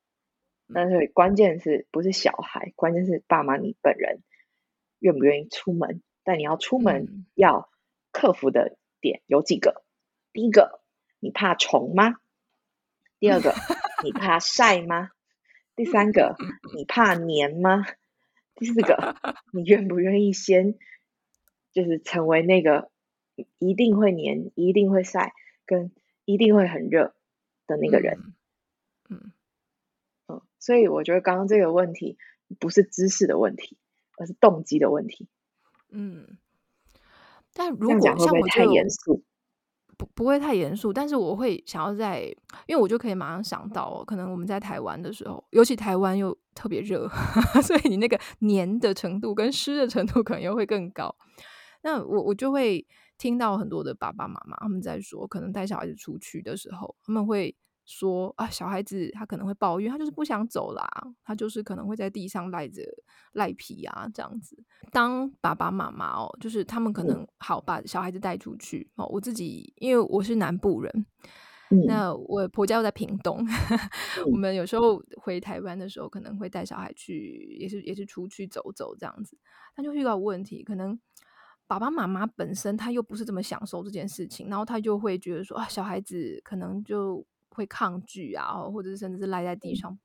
[0.72, 2.72] 但是关键是不是小孩？
[2.76, 4.20] 关键是爸妈你本人。
[5.00, 6.00] 愿不愿意出门？
[6.22, 7.68] 但你要出门要
[8.10, 9.84] 克服的点有几个。
[10.32, 10.80] 第一个，
[11.20, 12.14] 你怕虫吗？
[13.24, 13.54] 第二个，
[14.04, 15.08] 你怕晒吗？
[15.74, 16.36] 第三个，
[16.76, 17.86] 你怕黏吗？
[18.54, 19.16] 第四个，
[19.50, 20.74] 你愿不愿意先
[21.72, 22.90] 就是成为那个
[23.58, 25.32] 一定会黏、一定会晒、
[25.64, 25.90] 跟
[26.26, 27.14] 一定会很热
[27.66, 28.34] 的那个人？
[29.08, 29.32] 嗯
[30.28, 32.18] 嗯，所以我觉得刚刚这个问题
[32.60, 33.78] 不是知识的问题。
[34.16, 35.26] 而是动机的问题。
[35.90, 36.38] 嗯，
[37.52, 39.24] 但如果像我会太严肃，
[39.96, 42.22] 不不会太严肃，但是我会想要在，
[42.66, 47.08] 因为我就可以马上想到，可能我们在台湾的时候，尤其台湾又特别热，
[47.62, 51.14] 所以你那个黏的程度跟湿的程度可能又会更高。
[51.82, 52.86] 那我我就会
[53.18, 57.56] 听到很多的爸爸妈妈他们在说，可能带小孩子出去的时候，他们会。
[57.84, 60.86] 说啊，小孩子他可能会抱怨，他就是不想走啦，
[61.22, 62.82] 他就是可能会在地上赖着
[63.32, 64.56] 赖皮啊，这样子。
[64.90, 69.06] 当爸爸妈妈哦，就是他们可能好把小孩子带出去哦。
[69.06, 71.06] 我自己因为我是南部人，
[71.68, 73.44] 嗯、那我婆家又在屏东，
[74.18, 79.36] 嗯、我们有时候回台湾的时候，可能会带小孩去，也是也是出去走走这样子。
[79.76, 80.98] 他就遇到问题，可能
[81.66, 87.26] 爸爸妈妈本身他又不是这么享受这件事情，然后他就会觉得说啊，小孩子可能就。
[87.54, 89.96] 会抗拒啊，或者是甚至是赖在地上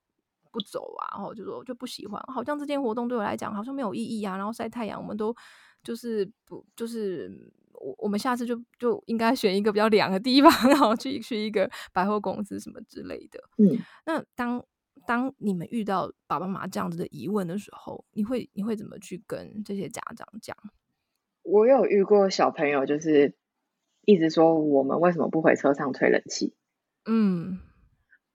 [0.51, 4.37] 不走啊，然后就说我就不喜欢，好像这件活动对我来讲好像没有意义啊。
[4.37, 5.35] 然后晒太阳，我们都
[5.83, 7.29] 就是不就是
[7.73, 13.39] 我我们下次就就应该选一个比较凉的地方，然后去去一个百货公司什么之类的。
[13.57, 14.63] 嗯，那当
[15.05, 20.55] 当你们遇到爸爸妈妈这样子的疑问的时候，你会你会怎么去跟这些家长讲？
[21.41, 23.33] 我有遇过小朋友，就是
[24.05, 26.53] 一直说我们为什么不回车上吹冷气？
[27.09, 27.59] 嗯，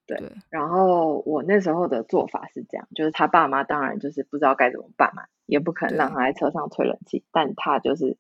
[0.07, 0.19] 对。
[0.19, 8.19] 对，然后我那时候的做法是这样，就是他爸妈当然就是不知道该怎么办嘛，也不可能让他在车上吹冷气，但他就是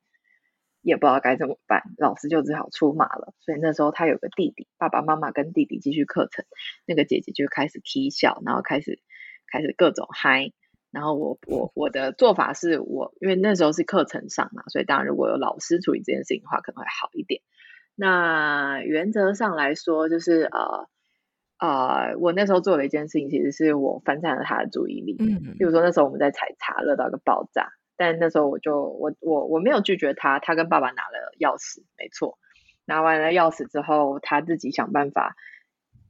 [0.80, 3.34] 也不知道该怎么办，老师就只好出马了。
[3.40, 6.44] 所以那时候他有个弟弟，爸爸妈妈跟弟弟继续课程，
[6.86, 9.00] 那个姐姐就开始踢笑，然后开始
[9.50, 10.52] 开始各种嗨。
[10.90, 17.42] 然后我我我的做法是我因为那时候是课程上嘛，所以当然如果有老师处理这件事情的话，可能会好一点。
[17.96, 20.88] 那原则上来说，就是呃
[21.58, 25.16] 呃，我那时候做了一件事情，其实是我分散了他的注意力。
[25.20, 32.38] 嗯，比如说那时候我们在采茶，热到一个爆炸，但那时候我就我我我没有拒绝他，他跟爸爸拿了钥匙，没错，
[32.84, 35.36] 拿完了钥匙之后，他自己想办法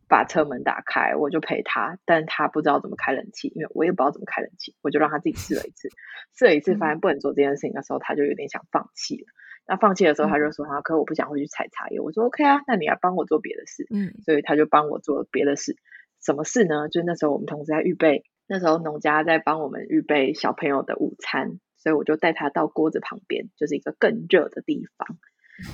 [0.08, 5.90] 把车门打开，我就陪他，但他不知道怎么开冷气，因为我也不知道怎么开冷气，我就让他自己试了一次，
[6.34, 9.26] 试了一次发现不能做这件事情的时候，他就有点想放弃了。
[9.66, 15.76] 那放弃的时候，他就说：“他可我不想回去采茶叶。”我说：“OK 啊，那你要帮我做别的事。”嗯，所以他就帮我做别的事。
[16.22, 16.88] 什么事呢？
[16.90, 25.18] 就那时候我们同时在预备，那时候农家在帮我们预备小朋友的午餐，所以我就带他到锅子旁边，就是一个更热的地方。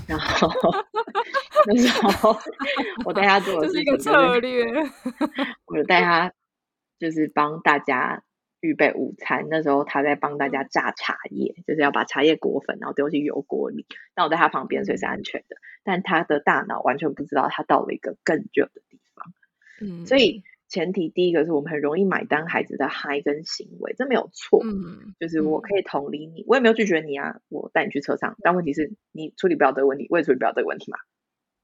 [0.07, 0.48] 然后
[1.66, 2.37] 那时候
[3.05, 4.66] 我带他做的是一个策略，
[5.66, 6.33] 我就带他
[6.98, 8.22] 就是帮大家。
[8.61, 13.87] 预备午餐，那时候他在帮大家榨茶叶，就是要把茶叶裹粉，然后丢进油锅里。
[14.14, 15.57] 那我在他旁边，所以是安全的。
[15.83, 19.33] 但他的大脑完全不知道他到了一个更热的地方。
[19.81, 24.61] 嗯，所以前提第一个是我们很容易买单孩子的嗨跟行为，这没有错。
[24.62, 30.99] 嗯，就是我可以同理你，我也没有拒绝你啊，我带你去车上，但问题是你处理不了这个问题，我也处理不了这个问题嘛，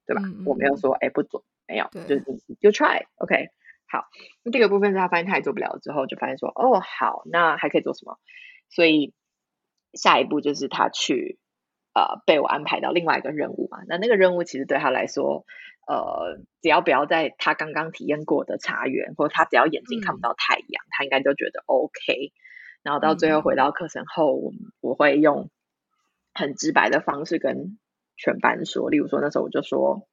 [0.07, 0.23] 对吧？
[0.25, 3.51] 嗯、我没有说哎不准，没有，就是你就 try，OK。
[3.89, 4.05] 好，
[4.43, 8.19] 那第二个部分是他发现他也做不了之后，就发现说哦好，那还可以做什么？
[8.69, 9.15] 所以
[9.93, 11.39] 下一步就是他去
[11.95, 13.79] 呃被我安排到另外一个任务嘛。
[13.87, 15.45] 那那个任务其实对他来说，
[15.87, 22.33] 呃，只要不要在他刚刚体验过的茶园，或者他只要眼睛看不到太阳，嗯、他应该都觉得 OK。
[22.83, 25.49] 然后到最后回到课程后，嗯、我会用
[26.35, 27.79] 很直白的方式跟
[28.17, 30.09] 全班说，例如说那时候我就说。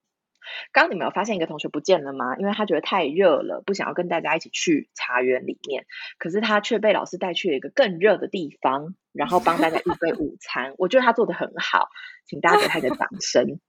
[0.72, 2.36] 刚刚你们有发现一个同学不见了吗？
[2.38, 5.86] 因为他觉得太热了，不想要跟大家一起去茶园里面。
[6.18, 10.74] 可是他却被老师带去了一个更热的地方，然后帮大家预备午餐。
[10.78, 11.90] 我觉得他做的很好，
[12.26, 13.60] 请大家给他一个掌声。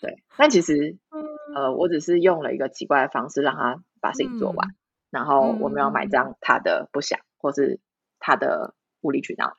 [0.00, 0.98] 对，但其实
[1.54, 4.76] 呃，我只是用了一个奇怪的方式让他把事情做完，嗯、
[5.10, 7.80] 然后我没有买账他的不想或是
[8.18, 9.56] 他的无理取闹，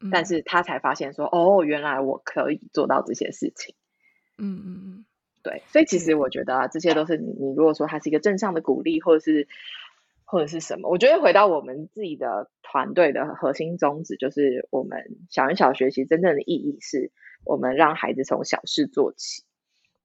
[0.00, 3.74] 嗯、但是他才发现说，哦，原来我可以做到这些事情。
[4.38, 5.04] 嗯嗯嗯，
[5.42, 6.14] 对，所以其实。
[6.14, 9.48] 我觉得啊，这些都是你你如果说它是一个正向的鼓励，或者是
[10.24, 17.12] 或者是什么，我觉得回到我们自己的团队的核心宗旨，就是我们小人小学习真正的意义是
[17.44, 19.44] 我们让孩子从小事做起，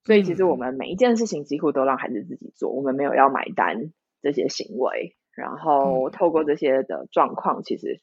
[0.05, 3.91] 所以其实我们每一件事情几乎都让孩子自己做，我们没有要买单
[4.21, 8.01] 这些行为，然后透过这些的状况，其实。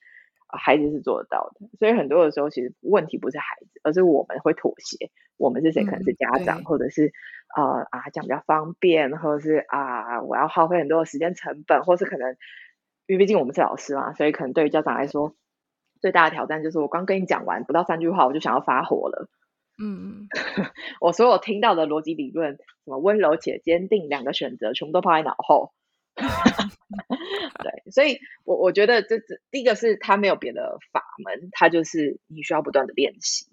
[0.56, 5.10] 孩子是做得到的，所以很多的时候，其实问题不是孩子，而是我们会妥协。
[5.36, 5.84] 我们是谁？
[5.84, 7.12] 可能是家长，嗯、或者是
[7.56, 12.36] 呃啊这样比较方便，或者是啊我要耗费很多的时间成本，或是可能
[13.06, 15.34] 因为毕竟我们是老师嘛，所以可能对于家长来说，
[16.00, 19.28] 最大的挑战就是我刚跟你讲完不到三句话，我就想要发火了。
[19.80, 20.28] 嗯嗯，
[21.00, 25.72] 我所有听到的逻辑理论，什么温柔且坚定两个选择，全部都抛在脑后。
[27.62, 33.46] 对，所以我我觉得这这第一个是他没有别的法门，他就是你需要不断的练习。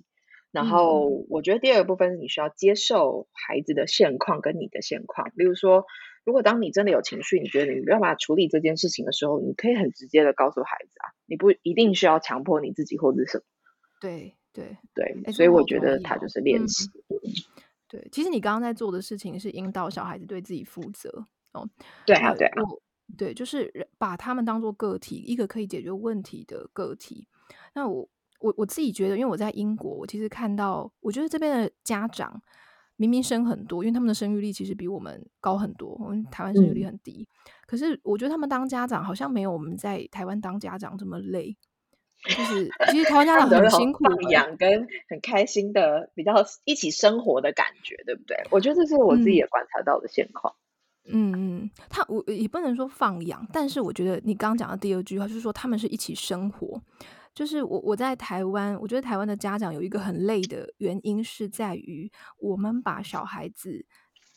[0.51, 5.29] 然后我觉得第二个部分是你需要接受孩子的现况跟你的现况。
[5.35, 5.85] 例如说，
[6.23, 13.43] 如果当你真的有情绪，你觉得你没有办法处理这件事情的时候，你可以很直接的告诉孩子啊，你不一定需要强迫你自己或者什么。
[13.99, 16.89] 对对对，对所以我觉得他就是练习。
[17.09, 17.19] 嗯、
[17.89, 21.25] 对，其实你刚刚在做的事情是引导小孩子对自己负责。
[21.55, 21.67] 哦，
[22.05, 22.61] 对啊，对啊，
[23.17, 27.27] 对，就是把他们当做个体，一个可以解决问题的个体。
[27.73, 28.07] 那我
[28.39, 32.41] 我我自己觉得，因为我在英国，我其实看到，我觉得这边的家长
[32.97, 41.55] 明明生很多，因为他们的生育率其实比我们高很多，我们台湾生育率很低，嗯、可是我觉得他们当家长好像没有我们在台湾当家长这么累。
[42.27, 48.35] 就是其实台湾家长很辛苦，放养跟很开心的比较一起生活的感觉，对不对？
[48.49, 50.51] 我觉得这是我自己也观察到的现况。
[50.51, 50.64] 嗯
[51.07, 56.81] 嗯嗯，他我也不能说放养，但是我觉得你刚刚讲的第二句话就是说他们是一起生活。
[57.33, 63.85] 就是我我在台湾，我觉得台湾的家长有一个很累的原因是在于我们把小孩子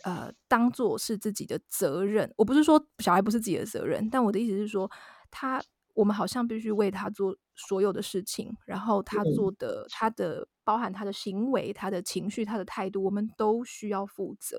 [0.02, 2.34] 呃当做是自己的责任。
[2.36, 4.90] 我不是说小孩不是自己的责任，但我的意思是说
[5.30, 5.62] 他
[5.94, 14.58] 我们好像必须为他做所有的事情，然后他做的他的包含他的行为、他的情绪、他的态度，我们都需要负责。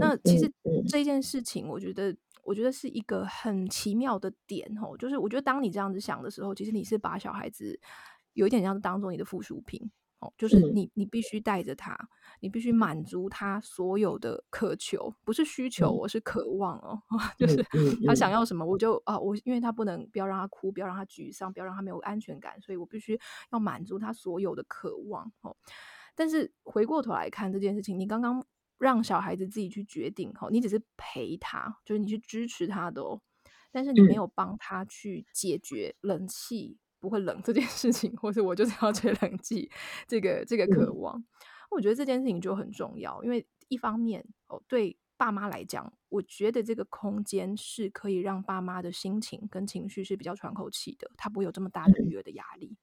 [0.00, 0.50] 那其实
[0.88, 4.96] 这件事情，我觉得，我觉得是一个很奇妙的点哦。
[4.96, 7.78] 就是我觉得，当你这样子想的时候，其实你是把小孩子
[8.32, 9.90] 有一点像当做你的附属品
[10.20, 10.32] 哦。
[10.38, 11.94] 就是你，你必须带着他，
[12.40, 16.98] 你必须满足他所有的渴求，不是需求，我是渴望哦。
[17.36, 17.62] 就是
[18.06, 23.20] 他想要什么，我就啊，我因为他不能，不要让他哭，不要让他沮丧，不要让他没有安全感，所以我必须
[23.52, 25.54] 要满足他所有的渴望哦。
[26.14, 28.42] 但是回过头来看这件事情，你刚刚。
[28.84, 33.18] 让小孩子自己去决定，你只是陪他，就是你去支持他的哦，
[33.72, 39.70] 但是你没有帮他去解决冷气不会冷 这件事情，或是我就是要吹冷气
[40.06, 41.24] 这个这个渴望，
[41.70, 52.76] 我觉得这件事情就很重要，因为一方面哦，对爸妈来讲，我觉得这个空间是可以让爸妈的心情跟情绪是比较喘口气的，他不会有这么大的育儿的压力。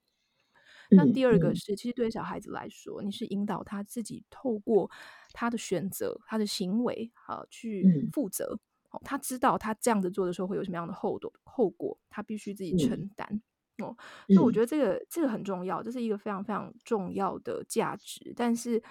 [0.91, 4.89] 那第二个是，其实对小孩子来说，你是引导他自己透过
[5.33, 8.59] 他的选择、他的行为，啊，去负责。
[8.91, 13.41] 哦，他知道他这样子做的时候会有什么样的后果，后果他必须自己承担。
[13.77, 13.95] 哦，
[14.27, 18.33] 所以我觉得这个这个很重要，这是一个非常非常重要的价值。
[18.35, 18.83] 但是，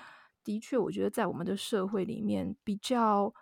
[0.42, 3.32] 的确，我觉得在我们的社会里面，比较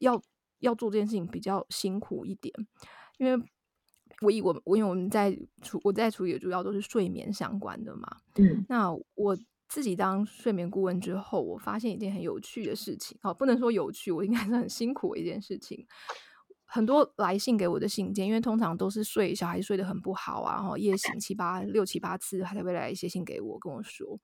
[0.00, 0.20] 要
[0.58, 2.54] 要做这件事情比较辛苦一点，
[3.18, 3.42] 因为。
[4.22, 9.36] 我以我我因为我们在处我在处理的主要都是睡眠相关的嘛，嗯，那我
[9.68, 15.86] 自己当睡眠顾问之后，我发现一件很有趣的事情，哦，不能说有趣，我应该是很辛苦的一件事情。
[16.64, 24.18] 很多来信给我的信件，因为通常都是睡小孩睡得很不好啊，然后夜醒七八六七八次，他才会来写信给我，跟我说。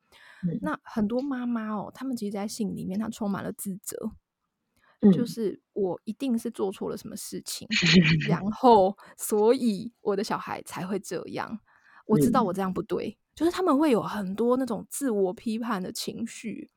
[0.47, 4.13] 嗯、那很多妈妈哦，他们其实，在信里面，他充满了自责，
[5.01, 7.67] 嗯、就是我一定是做错了什么事情，
[8.29, 11.61] 然 后所以我的小孩才会这样。
[12.07, 16.71] 我知道我这样不对，嗯、就是他们会有很多那种自我批判的情绪。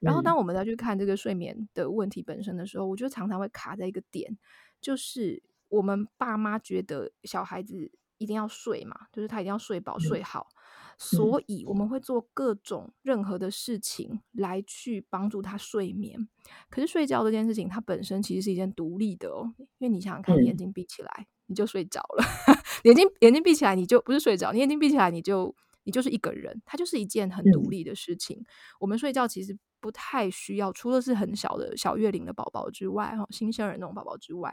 [0.00, 4.38] 然后当我们再去看这个睡眠的问题本身的时候，我就常常会卡在一个点。
[4.80, 10.46] 就是我们爸妈觉得小孩子一定要睡嘛，就是他一定要睡饱睡好，
[10.98, 16.28] 所以我们会做各种任何的事情来去帮助他睡眠。
[16.68, 22.24] 可是睡觉这件事情，它本身其实是一件独立的哦，因为你想想看，你眼睛闭起来你就睡着了，
[22.84, 25.54] 眼睛眼睛闭起来你就不是睡着，你眼睛闭起来你就
[25.84, 28.44] 你就是一个人，它就是一件很独立的事情。
[28.80, 29.58] 我们睡觉其实。
[29.80, 34.52] 不太需要，除了是很小的小月龄的宝宝之外，哈，新生儿那种宝宝之外，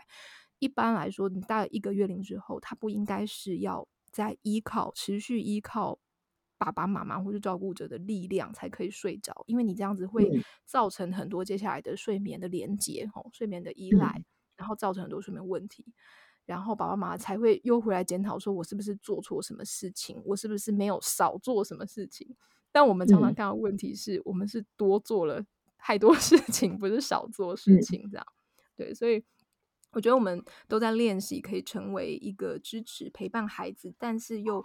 [0.59, 5.99] 一般来说，你大概一个月龄之后，他不应该是要再依靠持续依靠
[6.57, 10.29] 爸爸妈妈或者照顾者的力量才可以睡着，因为你这样子会
[10.65, 14.23] 造成很多接下来的睡眠的连接，哦，睡眠的依赖，
[14.55, 15.85] 然后造成很多睡眠问题，
[16.45, 22.35] 然后爸爸妈妈才会又回来检讨说，我是不是做错什么事情，我是不是没有少做什么事情。
[22.71, 25.45] 但我们常常看到问题是、嗯、我们是多做了
[25.77, 29.23] 太多事情，不是少做事情，这样、嗯、对，所以
[29.95, 34.63] 我觉得我们都在练习，可以成为一个支持陪伴孩子，但是又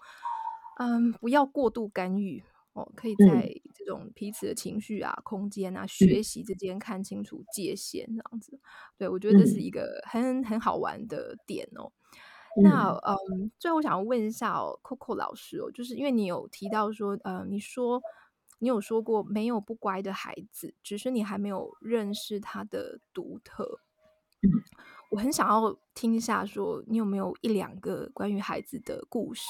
[0.78, 2.42] 嗯不要过度干预。
[2.72, 8.60] 哦，可以在这种彼此的情绪啊、空间啊、学习之间看清楚界限，这样子，
[8.96, 11.90] 对，我觉得这是一个很很好玩的点哦。
[12.62, 18.00] 那嗯，最后我想要问一下哦，Coco 老师哦，就是因为你有提到说，呃，你说
[18.60, 23.80] 你有说过没有不乖的孩子，只是你还没有认识他的独特。
[25.10, 29.42] 我很想要听一下，说你有没有一两个关于孩子的故事，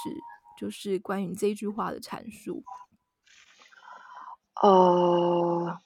[0.59, 2.65] 就是关于你这一句话的阐述。
[4.63, 5.79] 呃，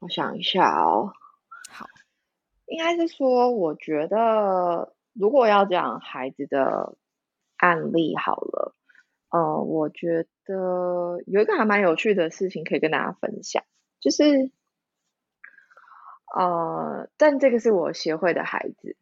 [0.00, 1.12] 我想一下哦，
[1.70, 1.86] 好，
[2.66, 4.94] 应该是说，我觉得。
[5.12, 6.96] 如果要讲孩子的
[7.56, 8.76] 案例好了，
[9.30, 13.64] 呃，我觉得有一个还蛮有趣的事情可以跟大家分享，
[13.98, 14.52] 就是，
[16.38, 18.96] 呃，但这个是我协会的孩子，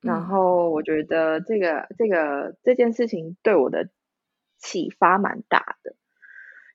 [0.00, 3.88] 然后我觉得这个这个这件事情对我的
[4.58, 5.94] 启发蛮大的，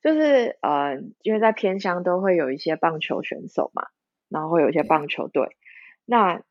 [0.01, 3.87] 就是呃，因为在偏乡都会有一些棒球选手嘛，
[4.29, 5.55] 然后会有一些棒球队，
[6.05, 6.41] 那。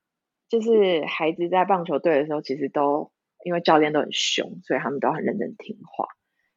[0.46, 3.10] 就是孩子在棒球队的时候，其实都
[3.44, 6.06] 因为教练都很凶，所以他们都很认真听话。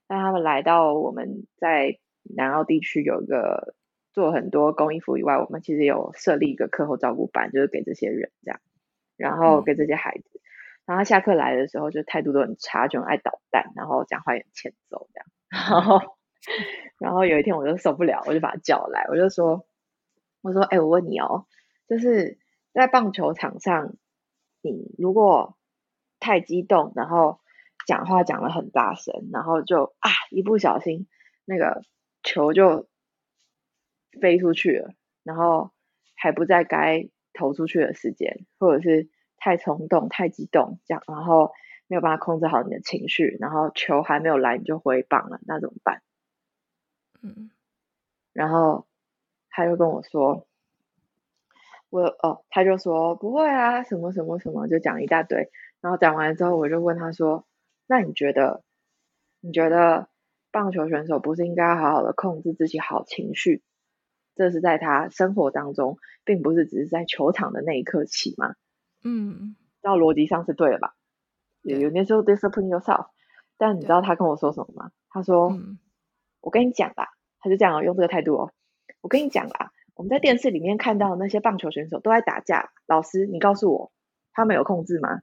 [0.07, 3.75] 但他们来到我们在南澳地区有一个
[4.11, 8.59] 做很多公益服以外，我们其实有设立一个课后照顾班，就是给这些人这样，
[9.17, 10.41] 然后给这些孩子。
[10.85, 15.27] 然后他下课来的时候，就态度都很差，就很爱捣蛋，然后讲话也很欠揍这样。
[15.49, 16.17] 然后，
[16.99, 19.65] 然后有一天我就受不了，我就把他叫来，我就说
[20.41, 21.45] ：“我说，哎，我问你哦，
[21.87, 22.37] 就是。”
[22.73, 23.95] 在棒球场上，
[24.61, 25.57] 你如果
[26.19, 27.39] 太激动，然后
[27.87, 31.07] 讲话讲得很大声，然后就啊一不小心
[31.43, 31.81] 那个
[32.21, 32.87] 球就
[34.21, 34.93] 飞出去了，
[35.23, 35.71] 然后
[36.15, 39.07] 还不在该投出去的时间，或者是
[39.37, 41.53] 太冲动、太激动这样，然后
[41.87, 46.01] 没有办法控制好你的情绪，然后球还没有来你就挥棒了，那怎么办？
[47.21, 47.51] 嗯，
[48.33, 48.87] 然后
[49.49, 50.45] 他就跟我说。
[51.89, 55.49] 我哦，他就说不会啊，什么什么什么，就讲一大堆。
[55.79, 57.45] 然后讲完之后，我就问他说
[57.87, 58.61] ：“那你觉得，
[59.39, 60.09] 你觉得
[60.51, 63.63] 棒球选手不是应该好好的控制自己好情绪？
[64.37, 68.55] 这是在他生活当中，并不是只是在球场的那一刻起嘛？”
[69.03, 70.95] 嗯，到逻辑上是对的吧？
[71.61, 73.07] 有有那时候 discipline yourself，
[73.57, 74.91] 但你知道他跟我说什么吗？
[75.09, 75.79] 他说：“嗯、
[76.41, 77.09] 我跟你讲吧，
[77.39, 78.51] 他就这样用这个态度哦，
[79.01, 83.91] 我跟你讲吧。”我们在电视里面看到那些棒球选手都在打架，老师，你告诉我，
[84.31, 85.21] 他们有控制吗？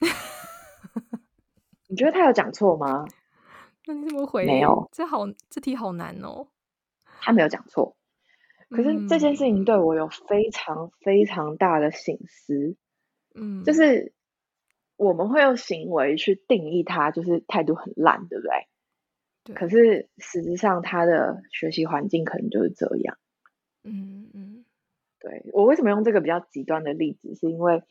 [1.86, 3.04] 你觉得他有讲错吗？
[3.84, 4.46] 那你怎么回？
[4.46, 6.48] 没有，这好，这题好难哦。
[7.20, 7.94] 他没有讲错，
[8.70, 12.76] 可是这件事情对我有非常非常大的省思。
[13.34, 14.12] 嗯，就是
[14.96, 18.50] 我们会用行为去定义他，就是态度很烂，对不对？
[19.44, 19.54] 对。
[19.54, 23.18] 可是实质上，他的学习环境可能就是这样。
[23.82, 24.64] 嗯嗯，
[25.18, 27.82] 对，我为什么用这个比较极端的例子，是因为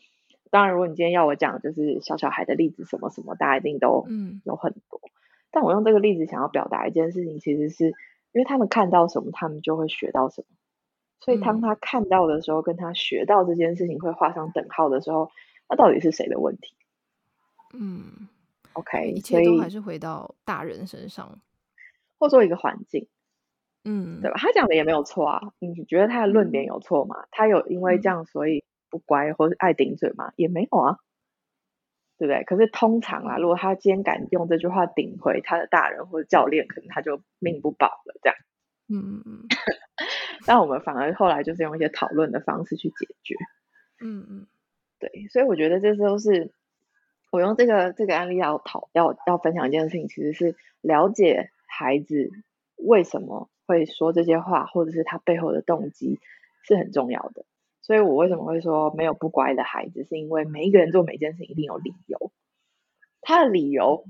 [0.51, 4.99] 当然，如果你今天要我讲就是小小孩的例子，什么什么，大家一定都嗯有很多。
[5.03, 5.11] 嗯、
[5.51, 10.47] 但我用这个例子想要表达一件事情，其实是因为他们看到什么，他们就会学到什么。
[11.19, 15.29] 所以当他看到的时候，跟他学到这件事情会画上等号的时候，
[15.69, 16.75] 那到底是谁的问题？
[17.73, 18.27] 嗯
[18.73, 21.39] ，OK，一切都还是回到大人身上，
[22.17, 23.07] 或做一个环境，
[23.83, 24.37] 嗯，对吧？
[24.37, 27.21] 他讲的也没有错啊，你觉得他的论点有错吗？
[27.21, 30.31] 嗯、他有因为这样所以不乖或者爱顶嘴吗？
[30.35, 30.97] 也没有啊。
[32.17, 32.43] 对不对？
[32.43, 38.19] 可是通常啊，如果他今天敢用这句话顶回他的大人或者教练，可能他就命不保了。
[38.21, 38.35] 这样，
[38.89, 39.47] 嗯嗯嗯。
[40.49, 43.35] 但我们反而后来就是用一些讨论的方式去解决。
[44.01, 44.47] 嗯嗯。
[44.97, 46.51] 对，所以我觉得这都是
[47.31, 52.31] 我用这个这个案例要讨要要分享一件事情，其实是了解孩子
[52.77, 56.19] 为什么会说这些话，或者是他背后的动机
[56.63, 57.45] 是很重要的。
[57.83, 62.31] 所以我为什么会说没有不乖的孩子，是因为每一个人做每件事情一定有理由，
[63.21, 64.03] 他的理由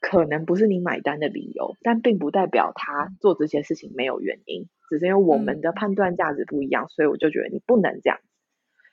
[0.00, 8.18] 可能不是你买单的理由，但并不代表他做这些事情没有原因，只是因为我们的判断价值不一样，所以我就觉得你不能这样。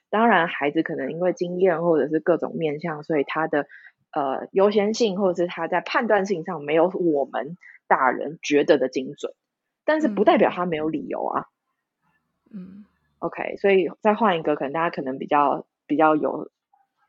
[0.09, 3.67] 当然，孩子可能因为经验或者是各种面向，所以他的
[4.11, 9.33] 呃优先性或者是他在判断性上没有我们大人觉得的精准，
[9.85, 11.47] 但是不代表他没有理由啊，
[12.51, 12.85] 嗯。
[13.19, 16.51] OK，所以再换一个，可能大家可能比较比较有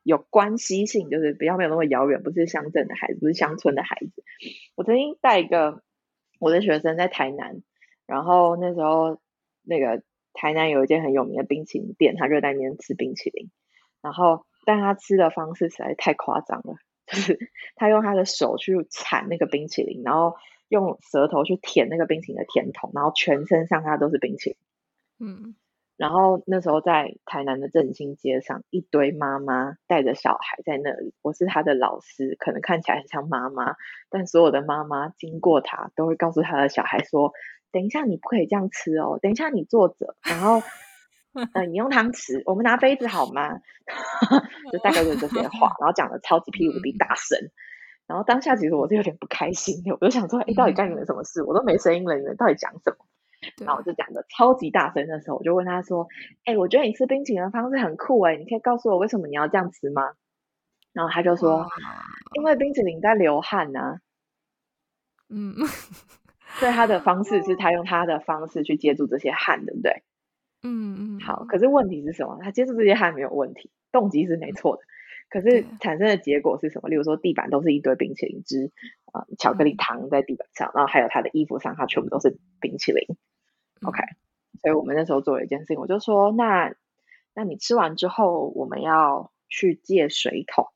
[0.04, 4.22] 有关系性，就是比较没有那么遥远，不是乡镇的孩子，不是乡村的孩子。
[4.76, 5.82] 我曾经带一个
[6.38, 7.62] 我的学生在台南，
[8.06, 9.18] 然后那时候
[9.62, 10.02] 那个
[10.34, 13.50] 台南有一间很有名的冰淇淋店，他就在那边吃冰淇淋，
[14.02, 16.76] 然后但他吃的方式实在太夸张了，
[17.06, 17.38] 就是
[17.74, 20.36] 他用他的手去铲那个冰淇淋，然后
[20.68, 24.58] 用舌头去舔那个冰淇淋的甜筒，然后全身上下都是冰淇淋，
[25.18, 25.54] 嗯。
[25.96, 31.14] 然后那时候在台南的振兴街上，一堆妈妈带着小孩在那里。
[31.22, 33.76] 我是他的老师，可能看起来很像妈妈，
[34.10, 37.32] 但所有的妈妈经过他，都会告诉他的小孩说
[37.70, 40.62] ：“等一下你不可以这样吃哦，等一下你坐着，然后
[41.54, 43.60] 呃你用汤匙，我们拿杯子好吗？”
[44.72, 47.38] 就大概就是这些话，然后讲的超级屁无敌大声。
[48.08, 51.44] 然后当下其实我是有点不开心的，我就想说：“哎，到底干你们什么事？
[51.44, 52.96] 我都没声音了，你们到底讲什么？”
[53.64, 56.06] 然后我就讲的超级大声的时候，我就问他说
[56.44, 60.02] ：“哎，我觉得你吃冰淇淋的方式很酷哎，你可以告诉我为什么你要这样吃吗？”
[60.92, 61.66] 然后他就说
[62.36, 63.98] ：“因为冰淇淋在流汗呐。”
[65.28, 65.54] 嗯，
[66.60, 70.02] 所以他的方式是 他用他的方式去接住这些汗，对不对？
[70.62, 71.20] 嗯嗯。
[71.20, 72.38] 好，可是问题是什么？
[72.42, 74.82] 他接住这些汗没有问题，动机是没错的。
[75.30, 76.88] 可是产生的结果是什么？
[76.88, 78.70] 例如说，地板都是一堆冰淇淋汁
[79.12, 83.16] 啊，巧克力糖在地板上，然后还有他的衣服上，他全部都是冰淇淋。
[83.84, 84.02] OK，
[84.60, 86.74] 所以我们那时候做了一件事情，我就说，那
[87.34, 90.68] 那你吃完之后，我们要去借水桶，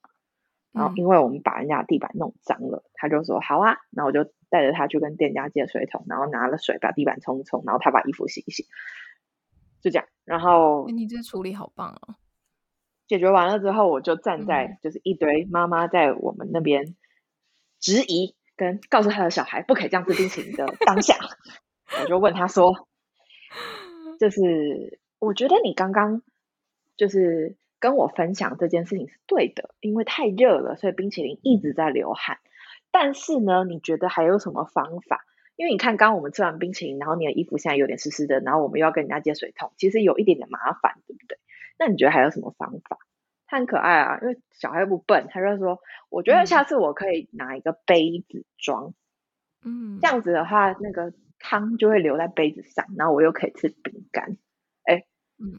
[0.73, 8.67] 然后因为我们把人家地板弄脏了，嗯、他就说好啊，然后我就带着他去跟店家借水桶，然后拿了水把地板冲冲，然后他把衣服洗一洗，
[9.81, 12.17] 就这样，然后你这处理好棒哦！
[13.07, 16.97] 解决完了之后，我就站在就是一堆妈妈在我们那边
[17.79, 21.15] 质疑跟告诉他的小孩不可以这样吃冰淇淋的当下，
[22.03, 22.88] 我就问他说。
[24.19, 26.23] 就是我觉得你刚刚
[26.97, 32.39] 就是跟我分享这件事情是对的，因为太热了，所以冰淇淋一直在流汗。
[32.91, 35.25] 但是呢，你觉得还有什么方法？
[35.57, 41.39] 因为你看，刚刚我们吃完冰淇淋，然后你的衣服现在有点湿湿的，然后我们又要跟人家接水桶，其实有一点点麻烦，对不对？
[41.79, 42.99] 那你觉得还有什么方法？
[43.47, 48.95] 他很可爱啊，因为小孩又不笨，他就说：“我觉得下次我可以拿一个杯子装，
[49.64, 54.36] 嗯，这样子的话，那个。”汤就会留在杯子上，然后我又可以吃饼干。
[54.84, 55.05] 哎，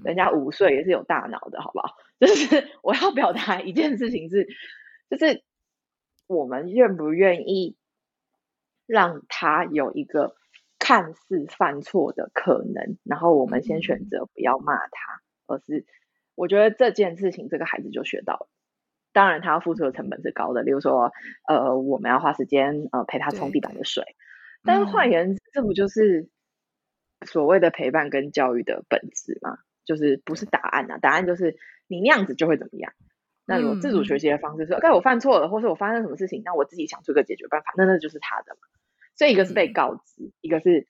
[0.04, 1.96] 人家五岁也是有大脑的，好不好？
[2.20, 4.48] 就是我要表达一件事情是，
[5.10, 5.44] 就是
[6.28, 7.78] 我们愿不愿意
[8.86, 10.36] 让他有一个
[10.78, 15.86] 看似犯错的可能，然后我们先选择不要骂他，而是
[16.36, 18.50] 我觉得这件事情这个孩子就学到了。
[19.12, 21.12] 当然，他要付出的成本是高的，例如说，
[21.48, 24.04] 呃，我们要花时间呃陪他冲地板的水。
[24.64, 26.30] 但是换言之，这不就是
[27.26, 29.58] 所谓的陪伴跟教育的本质吗？
[29.86, 30.98] 就是不是答案啊？
[30.98, 31.58] 答案就是
[31.88, 32.94] 你那样子就会怎么样？
[33.46, 38.68] 那如果自主学习的方式是，哎，我犯错了，或是我发生什么事情，那我自己想出个解决办法，那那就是他的嘛。
[39.16, 40.88] 所以一个是被告知，一个是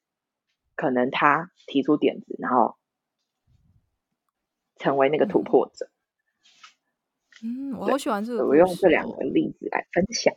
[0.76, 2.76] 可能他提出点子，然后
[4.76, 5.90] 成为那个突破者。
[7.42, 10.36] 嗯，我好喜欢这个，我用这两个例子来分享。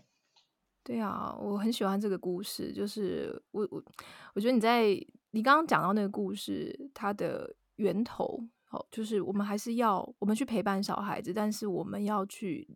[0.84, 2.72] 对啊，我很喜欢这个故事。
[2.72, 3.82] 就是我我
[4.34, 4.88] 我觉得你在
[5.30, 12.68] 你刚刚讲到那个故事，它的源头，哦，就是我们还是要我们去陪伴小孩子，但是我们要去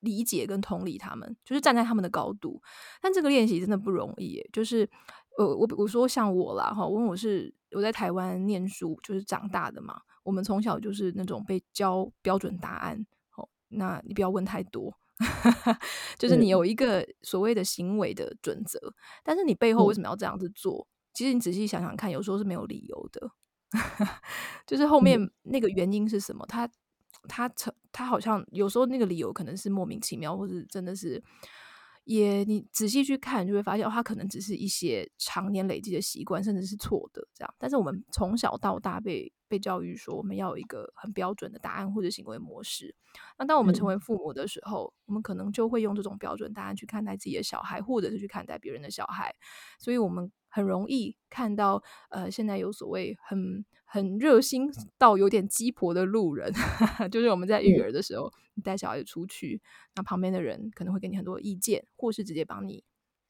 [0.00, 2.62] 理解跟同理他们，就是站在他们的高度。
[3.00, 4.88] 但这个练习真的不容易，就是
[5.38, 13.06] 呃，我我说像我啦，哈，因为我是我在台湾念书，就是长大的嘛，我们从小就是那种被教标准答案
[13.36, 13.48] 哦。
[13.68, 14.94] 那你不要问太多，
[16.18, 20.86] 就是你有一个所谓的行为的准则，嗯、但是你背后为什么要这样子做？
[21.12, 23.30] 其实你仔细想想看，有时候是没有理由的，
[24.66, 26.44] 就是后面那个原因是什么？
[26.46, 26.68] 他
[27.28, 31.22] 他成他好像有时候那个理由可能是莫名其妙，或者真的是。
[32.04, 37.54] 也，你仔细去看，就会发现，哦，它可能只是一些常年累积的习惯，甚至是错的这样。
[37.58, 42.94] 但是我们从小到大被被教育说，我们要有一个很标准的答案或者行为模式。
[43.38, 49.34] 那当我们成为父母的时候，嗯，我们可能就会用这种标准答案去看待自己的小孩，或者是去看待别人的小孩。
[49.78, 53.64] 所以，我们很容易看到，呃，现在有所谓很。
[53.86, 56.52] 很热心到有点鸡婆的路人，
[57.12, 59.62] 就是我们在育儿的时候，你带小孩出去，
[59.94, 62.82] 那旁边的人可能会给你很多意见，或是直接帮你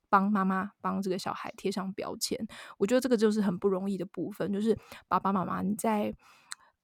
[0.08, 2.48] 帮妈妈帮这个小孩贴上标签。
[2.78, 4.74] 我觉得这个就是很不容易的部分，就是
[5.06, 6.14] 爸爸妈妈你在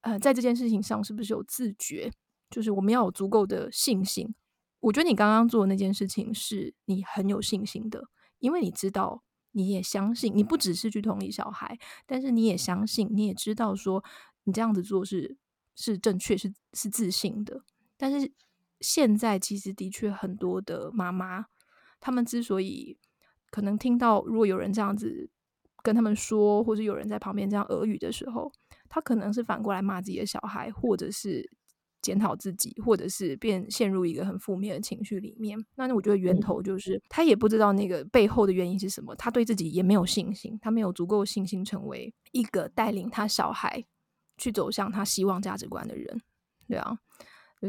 [0.01, 2.11] 呃在这件事情上是不是有自觉？
[2.51, 4.35] 就是我们要有足够的信心。
[4.81, 9.23] 我觉得你刚刚做的那件事情是你很有信心的，因为你知道。
[9.51, 14.03] 你也相信，你不只是去同理小孩，但是你也相信，你也知道说
[14.43, 15.37] 你这样子做是
[15.75, 17.63] 是正确，是是自信的。
[17.97, 18.31] 但是
[18.79, 21.45] 现在其实的确很多的妈妈，
[21.99, 22.97] 他们之所以
[23.49, 25.29] 可能听到如果有人这样子
[25.83, 28.51] 跟他们说，或者有人在旁边这样耳语的时候，
[28.89, 31.51] 他可能是反过来骂自己的小孩，或者是。
[32.01, 35.57] 检讨自己，或者是变陷入一个很负面的情绪里面。
[35.75, 43.85] 那我觉得源头就是他也不知道那个背后的原因是什么，他对自己也没有信心，他没有足够信心成为一个带领他小孩
[44.37, 46.21] 去走向他希望价值观的人。
[46.67, 46.97] 对啊，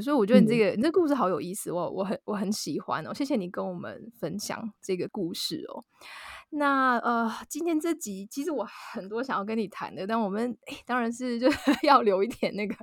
[0.02, 3.12] 所以我觉得你这个、嗯、你这故事好有意思，我我很我很喜欢哦。
[3.12, 5.84] 谢谢你跟我们分享这个故事哦。
[6.54, 11.48] 那呃，今天这集其实我很多想要跟你谈的，但我们诶当然是就
[11.82, 12.76] 要留一点那个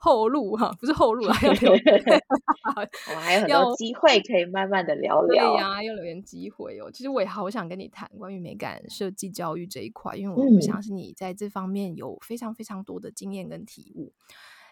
[0.00, 1.72] 后路哈，不是后路啊，要留。
[1.74, 5.26] 我们还有很多机会可以慢慢的聊聊。
[5.26, 6.90] 对呀、啊，要留点机会哦。
[6.90, 14.14] 其实我也好想跟你谈关于美感设计教育这一块，因为我相信你在这方面有非常非常多的经验跟体悟。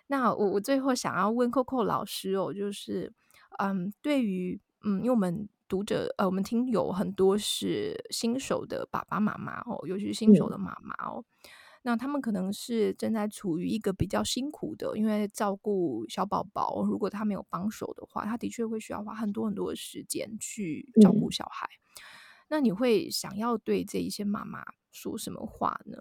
[0.06, 3.12] 那我我最后想要问 Coco 老师哦，就是
[3.58, 5.50] 嗯，对于嗯，因为我们。
[5.72, 11.50] 读者呃，我们听友很多是新手的爸爸妈妈哦，尤其是新手的妈妈哦，嗯、
[11.80, 21.66] 那他们可能是正在处于一个比较辛苦的，因为照顾小宝宝，如果他没有帮手的话，他的确会需要花很多很多的时间去照顾小孩。
[21.66, 22.04] 嗯、
[22.50, 25.96] 那你会想要对这一些妈妈说什么话呢？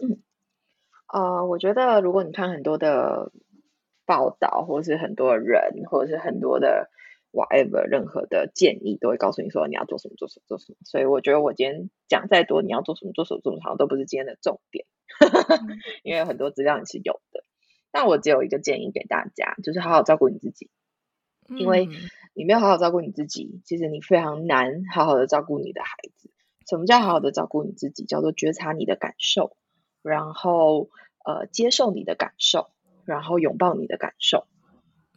[0.00, 0.22] 嗯，
[1.12, 3.32] 呃，我觉得如果你看很多的
[4.06, 6.88] 报道，或是很多人，或者是很多的。
[7.36, 14.86] Whatever 任何的建议都会告诉你说你要做什么做什么做什么，所以我觉得我今天讲再多你要做什么做什么做什么好像都不是今天的重点，
[16.02, 17.44] 因为很多资料你是有的。
[17.92, 20.70] 但我只有一个建议给大家，就是好好照顾你自己，
[21.48, 21.88] 因为
[22.34, 26.30] 你没有好好照顾你自己，其实你非常难好好的照顾你的孩子。
[26.68, 28.04] 什么叫好好的照顾你自己？
[28.04, 29.56] 叫做觉察你的感受，
[30.02, 30.90] 然后
[31.24, 32.68] 呃接受你的感受，
[33.06, 34.46] 然后拥抱你的感受。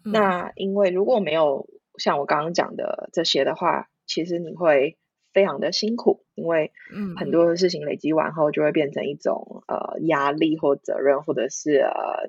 [0.01, 1.67] 那因为如果没有
[1.99, 4.97] 像我刚刚讲的这些的话，其实你会
[5.31, 6.71] 非常的辛苦，因为
[7.17, 12.27] 很多的事情累积完后，就会变成一种呃压力或责任，或者是呃，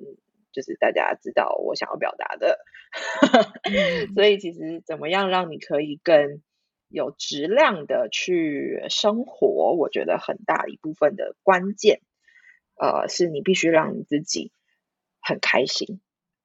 [0.52, 2.58] 就是大家知道我想要表达的。
[4.14, 6.42] 所以其实怎么样让你可以更
[6.88, 12.00] 有质量的去生活，我觉得很大一部分的关键，
[12.76, 14.52] 呃，是你必须让你自己
[15.22, 16.00] 很开心，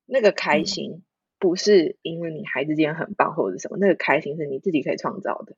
[0.05, 1.03] 那个开心。
[1.45, 5.55] 嗯不是因为你孩子今天很棒或者是什么，那个开心是你自己可以创造的。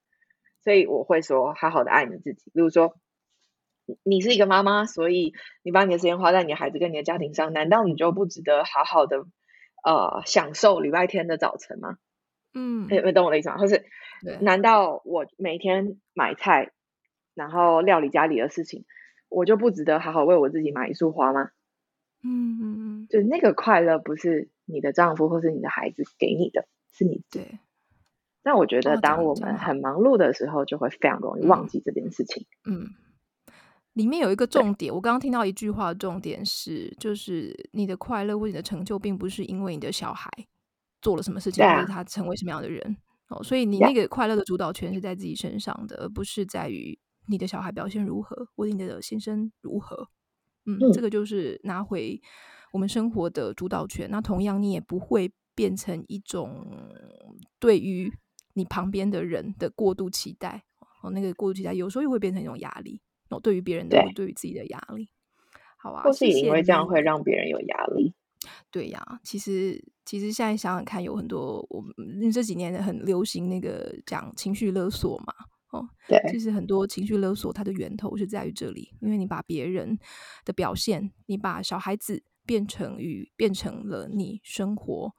[0.64, 2.52] 所以我会说，好好的爱你自己。
[2.54, 2.96] 比如说，
[4.04, 5.34] 你是一个妈妈，所以
[5.64, 9.26] 你把你的时间花在你的孩子跟你的家庭上，难道你就不值得好好的
[9.86, 11.98] 呃享受礼拜天的早晨吗？
[12.54, 13.58] 嗯，有没有懂我的意思吗？
[13.58, 13.86] 或是
[14.42, 16.72] 难道我每天买菜，
[17.34, 18.84] 然后料理家里的事情，
[19.30, 21.52] 我就不值得好好为我自己买一束花吗？
[22.28, 24.50] 嗯嗯嗯，就那个快乐不是。
[24.70, 27.60] 你的丈夫或是你的孩子给你的，是你对。
[28.44, 32.46] 那我觉得，当我们很忙碌的时候，就会非常容易忘记这件事情。
[32.66, 33.54] 嗯，嗯，
[33.94, 40.30] 里面有一个重点，我刚刚听到一句话，重点是，就是你的快乐或你的成就，并不是因为你的小孩
[41.02, 42.98] 做了什么事情，或者他成为什么样的人
[43.30, 43.42] 哦。
[43.42, 50.10] 所以你那个快乐的主导权是在自己身上的，而不是在于你的小孩表现如何，或者你的先生如何。
[50.68, 52.22] 嗯，嗯，这个就是拿回。
[52.74, 56.68] 我们生活的主导权，那同样你也不会变成一种
[57.60, 58.12] 对于
[58.54, 60.62] 你旁边的人的过度期待
[61.02, 65.10] 哦，那个过度期待有时候又会变成一种压力哦，对于别人的，对，对于自己的压力，
[65.78, 68.14] 好啊，或是因为这样会让别人有压力，
[68.70, 75.34] 对呀，其实其实现在想想看，有很多我们这几年很流行那个讲情绪勒索嘛，
[75.72, 80.00] 哦，对，其实很多情绪勒索它的源头是在于这里，因为你把别人
[80.46, 85.14] 的表现，你把小孩子变成与变成了你生活、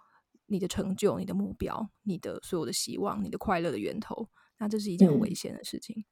[0.46, 4.28] 你的成就、你的目标、你的所有的希望、你的快乐的源头，
[4.58, 6.04] 那这是一件很危险的事情。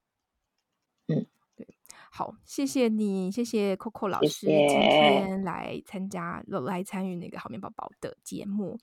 [1.08, 1.26] 嗯。
[1.56, 1.66] 对
[2.10, 8.78] 好，谢谢你，谢谢 Coco 老师今天来参加，谢谢来参与那个好眠宝宝的节目。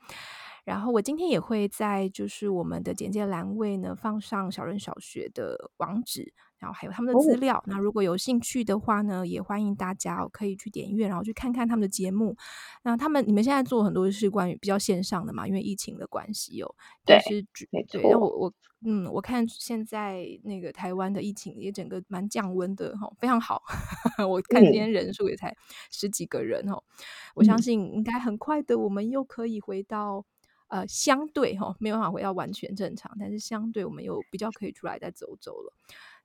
[0.63, 7.57] 然后我今天也会在就是我们的简介栏位呢放上小人小学的网址，然后还有他们的资料。
[7.57, 12.35] 哦、那如果有兴趣的话呢，也欢迎大家可以去点阅，然后去看看他们的节目。
[12.83, 16.75] 那他们你们现在做很多是关于比较线上的嘛，因为疫情的关系哦。
[17.05, 17.45] 对，是
[17.91, 18.01] 对。
[18.09, 18.53] 那我我
[18.85, 23.61] 嗯，我看现在那个台湾的疫情也整个蛮降温的哈，非常好。
[24.29, 25.53] 我看今天人数也才
[25.91, 27.03] 十几个人哦，嗯、
[27.35, 30.25] 我相信应该很快的，我们又可以回到。
[30.73, 35.71] 呃，相对哈、哦，没有办法回到完全正常，但是相对我们又比较可以出来再走走了。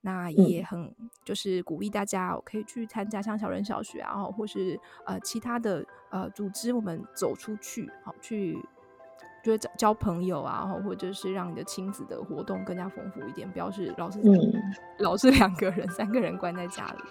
[0.00, 8.58] 那也很、嗯、就是鼓励大家可以去参加像小人小学啊，或是呃其他的呃组织，我们走出去，好去
[9.44, 14.32] 就是交交朋友啊，或者是让你的亲子的活动更加丰富一点，不要是老是、嗯、
[15.00, 17.04] 老是两个人、三个人关在家里。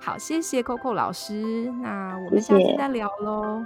[0.00, 3.64] 好，谢谢 Coco 老师，那我们下次再聊喽。